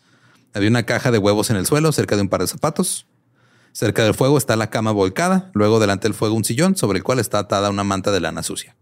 [0.54, 3.06] Había una caja de huevos en el suelo cerca de un par de zapatos.
[3.72, 5.52] Cerca del fuego está la cama volcada.
[5.54, 8.42] Luego delante del fuego un sillón sobre el cual está atada una manta de lana
[8.42, 8.77] sucia.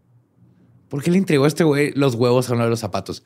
[0.89, 3.23] ¿Por qué le entregó a este güey los huevos a uno de los zapatos?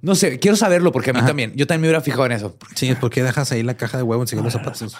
[0.00, 1.52] No sé, quiero saberlo porque a mí también.
[1.56, 2.56] Yo también me hubiera fijado en eso.
[2.76, 4.96] Sí, ¿por qué dejas ahí la caja de huevos en los zapatos?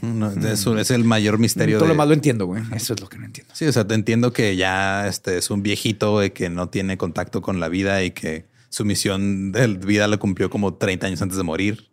[0.00, 1.78] No, eso es el mayor misterio.
[1.78, 2.62] Todo de- lo más lo entiendo, güey.
[2.72, 3.52] Eso es lo que no entiendo.
[3.56, 6.96] Sí, o sea, te entiendo que ya este es un viejito eh, que no tiene
[6.96, 11.22] contacto con la vida y que su misión de vida la cumplió como 30 años
[11.22, 11.88] antes de morir.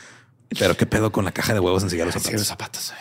[0.58, 2.32] Pero qué pedo con la caja de huevos en los Sí, zapatos.
[2.32, 2.92] los zapatos.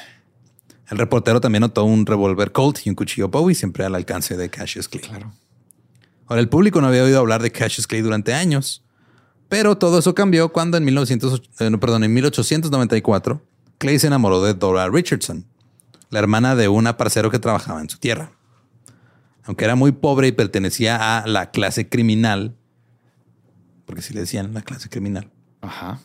[0.90, 4.50] El reportero también notó un revólver Colt y un cuchillo Bowie siempre al alcance de
[4.50, 5.04] Cassius Clay.
[5.04, 5.32] Claro.
[6.26, 8.84] Ahora, el público no había oído hablar de Cassius Clay durante años,
[9.50, 13.42] pero todo eso cambió cuando en, 1900, eh, perdón, en 1894
[13.80, 15.46] Clay se enamoró de Dora Richardson,
[16.10, 18.32] la hermana de un aparcero que trabajaba en su tierra.
[19.44, 22.56] Aunque era muy pobre y pertenecía a la clase criminal,
[23.86, 25.32] porque si le decían la clase criminal,
[25.62, 26.00] Ajá.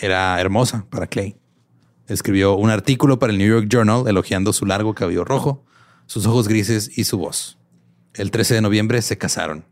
[0.00, 1.36] era hermosa para Clay.
[2.08, 5.64] Escribió un artículo para el New York Journal elogiando su largo cabello rojo,
[6.06, 7.58] sus ojos grises y su voz.
[8.14, 9.64] El 13 de noviembre se casaron.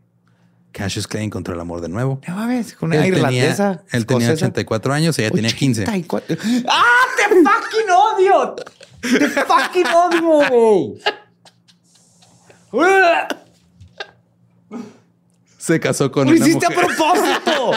[0.71, 2.21] Cassius Clay encontró el amor de nuevo.
[2.27, 3.83] No mames, con una Él irlandesa.
[3.83, 4.45] tenía, él tenía escocesa.
[4.47, 5.83] 84 años, ella tenía 15.
[5.83, 6.37] 84.
[6.67, 6.83] ¡Ah!
[7.17, 8.55] ¡Te fucking odio!
[9.01, 10.97] ¡Te fucking odio,
[12.71, 13.01] güey!
[15.57, 17.71] Se casó con Lo una hiciste a propósito.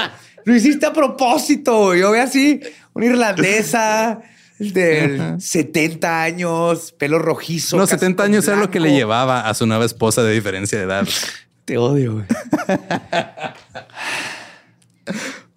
[0.44, 1.94] Lo hiciste a propósito.
[1.94, 2.60] Yo veo así
[2.94, 4.22] una irlandesa
[4.72, 7.76] de 70 años, pelo rojizo.
[7.76, 10.32] No, casi 70 con años era lo que le llevaba a su nueva esposa de
[10.32, 11.06] diferencia de edad.
[11.64, 12.26] Te odio, güey.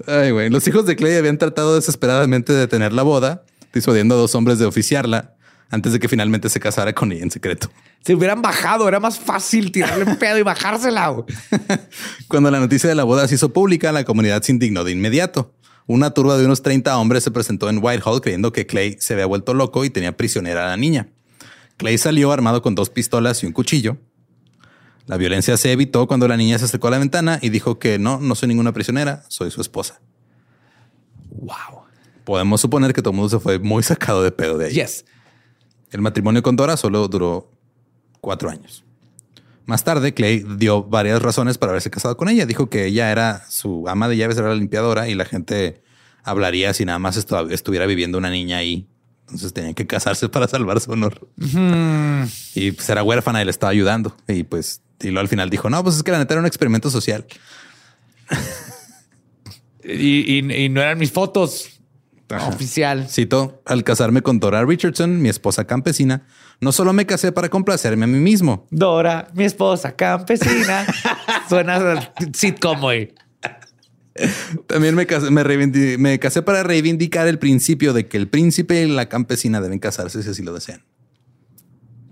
[0.08, 0.50] Ay, güey.
[0.50, 3.44] Los hijos de Clay habían tratado desesperadamente de detener la boda,
[3.74, 5.36] disuadiendo a dos hombres de oficiarla
[5.70, 7.70] antes de que finalmente se casara con ella en secreto.
[8.06, 11.14] Se hubieran bajado, era más fácil tirarle un pedo y bajársela.
[12.30, 15.54] Cuando la noticia de la boda se hizo pública, la comunidad se indignó de inmediato.
[15.88, 19.26] Una turba de unos 30 hombres se presentó en Whitehall creyendo que Clay se había
[19.26, 21.08] vuelto loco y tenía prisionera a la niña.
[21.78, 23.98] Clay salió armado con dos pistolas y un cuchillo.
[25.06, 28.00] La violencia se evitó cuando la niña se acercó a la ventana y dijo que
[28.00, 30.02] no, no soy ninguna prisionera, soy su esposa.
[31.32, 31.86] Wow.
[32.26, 34.74] Podemos suponer que todo el mundo se fue muy sacado de pedo de ahí.
[34.74, 35.06] Yes.
[35.92, 37.50] El matrimonio con Dora solo duró
[38.20, 38.84] cuatro años.
[39.68, 42.46] Más tarde, Clay dio varias razones para haberse casado con ella.
[42.48, 45.84] Dijo que ella era su ama de llaves, era la limpiadora y la gente
[46.24, 48.88] hablaría si nada más estu- estuviera viviendo una niña ahí.
[49.26, 51.28] Entonces tenían que casarse para salvar su honor.
[52.56, 54.16] Y pues era huérfana y le estaba ayudando.
[54.28, 56.48] Y pues, y luego al final dijo, no, pues es que la neta era un
[56.48, 57.26] experimento social.
[59.84, 61.77] Y, y- y no eran mis fotos.
[62.30, 62.48] Ajá.
[62.50, 63.08] Oficial.
[63.10, 66.24] Cito, al casarme con Dora Richardson, mi esposa campesina,
[66.60, 70.86] no solo me casé para complacerme a mí mismo, Dora, mi esposa campesina.
[71.50, 73.14] Suena sitcom, güey.
[74.66, 78.82] También me casé, me, reivindi- me casé para reivindicar el principio de que el príncipe
[78.84, 80.84] y la campesina deben casarse si así lo desean.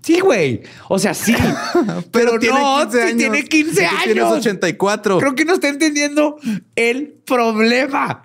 [0.02, 0.62] Sí, güey.
[0.88, 1.34] O sea, sí.
[2.12, 4.38] Pero, no, sí tiene 15 Tú Tienes años.
[4.38, 5.18] 84.
[5.18, 6.36] Creo que no está entendiendo
[6.76, 8.22] el problema.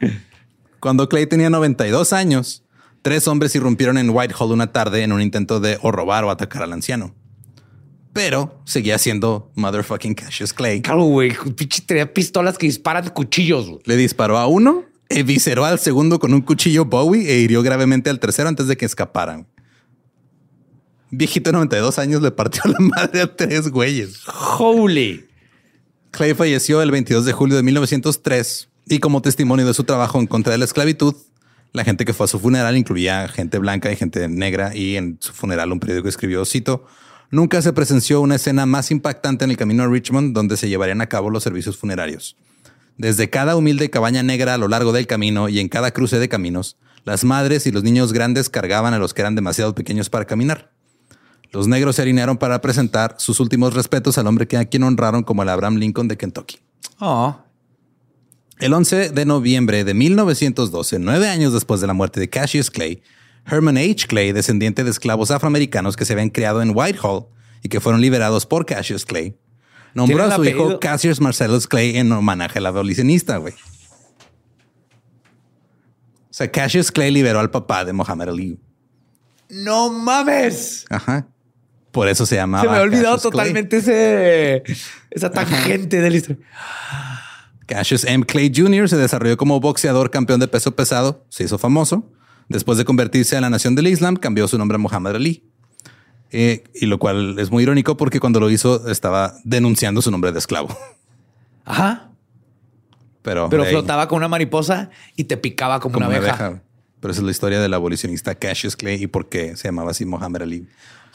[0.82, 2.64] Cuando Clay tenía 92 años,
[3.04, 6.64] tres hombres irrumpieron en Whitehall una tarde en un intento de o robar o atacar
[6.64, 7.14] al anciano.
[8.14, 10.82] Pero seguía siendo motherfucking Cassius Clay.
[10.82, 11.34] Claro, güey.
[11.56, 13.78] Pinche tenía pistolas que disparan cuchillos.
[13.86, 18.20] Le disparó a uno, evisceró al segundo con un cuchillo Bowie e hirió gravemente al
[18.20, 19.48] tercero antes de que escaparan.
[21.12, 24.24] Viejito de 92 años le partió la madre a tres güeyes.
[24.58, 25.28] Holy.
[26.10, 30.28] Clay falleció el 22 de julio de 1903 y como testimonio de su trabajo en
[30.28, 31.16] contra de la esclavitud,
[31.72, 35.18] la gente que fue a su funeral incluía gente blanca y gente negra y en
[35.22, 36.86] su funeral un periódico escribió, cito,
[37.30, 41.00] nunca se presenció una escena más impactante en el camino a Richmond donde se llevarían
[41.00, 42.36] a cabo los servicios funerarios.
[42.98, 46.28] Desde cada humilde cabaña negra a lo largo del camino y en cada cruce de
[46.28, 50.26] caminos, las madres y los niños grandes cargaban a los que eran demasiado pequeños para
[50.26, 50.72] caminar.
[51.52, 55.24] Los negros se alinearon para presentar sus últimos respetos al hombre que a quien honraron
[55.24, 56.60] como el Abraham Lincoln de Kentucky.
[57.00, 57.38] Oh.
[58.62, 63.02] El 11 de noviembre de 1912, nueve años después de la muerte de Cassius Clay,
[63.48, 64.06] Herman H.
[64.06, 67.26] Clay, descendiente de esclavos afroamericanos que se habían criado en Whitehall
[67.64, 69.36] y que fueron liberados por Cassius Clay,
[69.96, 70.80] nombró ¿Tiene a su hijo?
[70.80, 73.56] Cassius Marcellus Clay en homenaje al abolicionista, güey.
[76.30, 78.60] O sea, Cassius Clay liberó al papá de Muhammad Ali.
[79.50, 80.86] No mames.
[80.92, 81.28] Ajá.
[81.90, 82.64] Por eso se llamaba.
[82.64, 84.62] Se me ha olvidado Cassius totalmente ese,
[85.10, 86.46] esa tangente de la historia.
[87.66, 88.26] Cassius M.
[88.26, 88.90] Clay Jr.
[88.90, 92.12] se desarrolló como boxeador campeón de peso pesado, se hizo famoso.
[92.50, 95.44] Después de convertirse a la nación del Islam, cambió su nombre a Muhammad Ali.
[96.32, 100.32] Eh, y lo cual es muy irónico porque cuando lo hizo estaba denunciando su nombre
[100.32, 100.76] de esclavo.
[101.66, 102.12] Ajá.
[103.22, 106.62] Pero, Pero hey, flotaba con una mariposa y te picaba como, como una abeja.
[107.00, 110.06] Pero esa es la historia del abolicionista Cassius Clay y por qué se llamaba así
[110.06, 110.68] Muhammad Ali.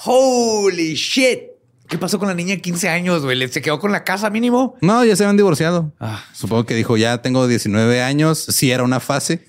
[0.04, 1.55] Holy shit.
[1.88, 3.36] ¿Qué pasó con la niña de 15 años, güey?
[3.36, 4.76] ¿Le- ¿Se quedó con la casa mínimo?
[4.80, 5.92] No, ya se habían divorciado.
[6.00, 6.24] Ah.
[6.32, 9.44] Supongo que dijo, ya tengo 19 años, sí era una fase.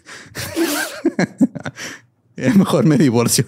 [2.35, 3.45] Mejor me divorcio.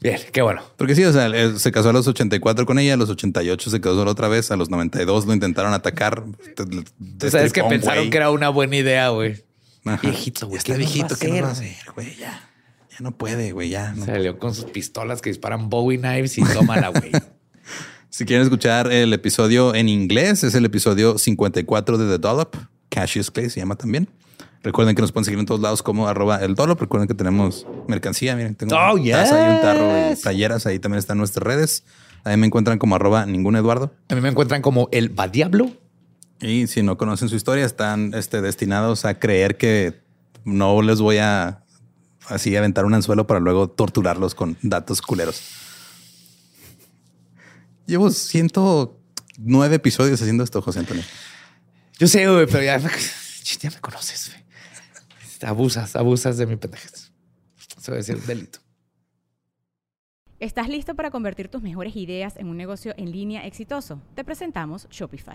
[0.00, 0.62] Bien, qué bueno.
[0.76, 3.70] Porque sí, o sea, él se casó a los 84 con ella, a los 88
[3.70, 6.24] se casó otra vez, a los 92 lo intentaron atacar.
[6.56, 9.44] Tú sabes que pensaron que era una buena idea, güey.
[10.02, 11.70] Viejito, güey, Está ¿qué nos va viejito, ¿qué nos va a hacer?
[11.72, 12.16] hacer, güey?
[12.16, 12.48] Ya,
[12.90, 13.92] ya no puede, güey, ya.
[13.92, 17.10] no Salió con sus pistolas que disparan Bowie knives y tómala, güey.
[18.12, 22.56] Si quieren escuchar el episodio en inglés, es el episodio 54 de The Dollop.
[22.90, 24.06] Cassius Clay se llama también.
[24.62, 26.78] Recuerden que nos pueden seguir en todos lados como arroba el Dollop.
[26.78, 28.36] Recuerden que tenemos mercancía.
[28.36, 30.66] Miren, tengo Oh, una taza y un tarro y playeras.
[30.66, 31.84] Ahí también están nuestras redes.
[32.24, 33.94] Ahí me encuentran como arroba ningún Eduardo.
[34.10, 35.70] Mí me encuentran como el va diablo.
[36.38, 40.02] Y si no conocen su historia, están este, destinados a creer que
[40.44, 41.62] no les voy a
[42.28, 45.40] así aventar un anzuelo para luego torturarlos con datos culeros.
[47.86, 51.04] Llevo 109 episodios haciendo esto, José Antonio.
[51.98, 52.78] Yo sé, güey, pero ya,
[53.60, 54.42] ya me conoces, güey.
[55.50, 57.10] Abusas, abusas de mi pendejez.
[57.78, 58.60] Eso debe ser un delito.
[60.38, 64.02] ¿Estás listo para convertir tus mejores ideas en un negocio en línea exitoso?
[64.14, 65.34] Te presentamos Shopify.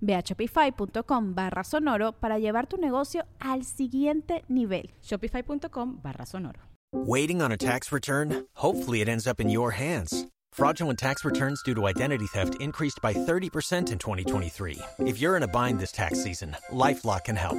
[0.00, 4.90] Ve a shopify.com barra sonoro para llevar tu negocio al siguiente nivel.
[5.02, 6.60] Shopify.com barra sonoro.
[6.92, 8.46] Waiting on a tax return?
[8.54, 10.26] Hopefully it ends up in your hands.
[10.52, 14.78] Fraudulent tax returns due to identity theft increased by 30% in 2023.
[15.00, 17.58] If you're in a bind this tax season, LifeLock can help.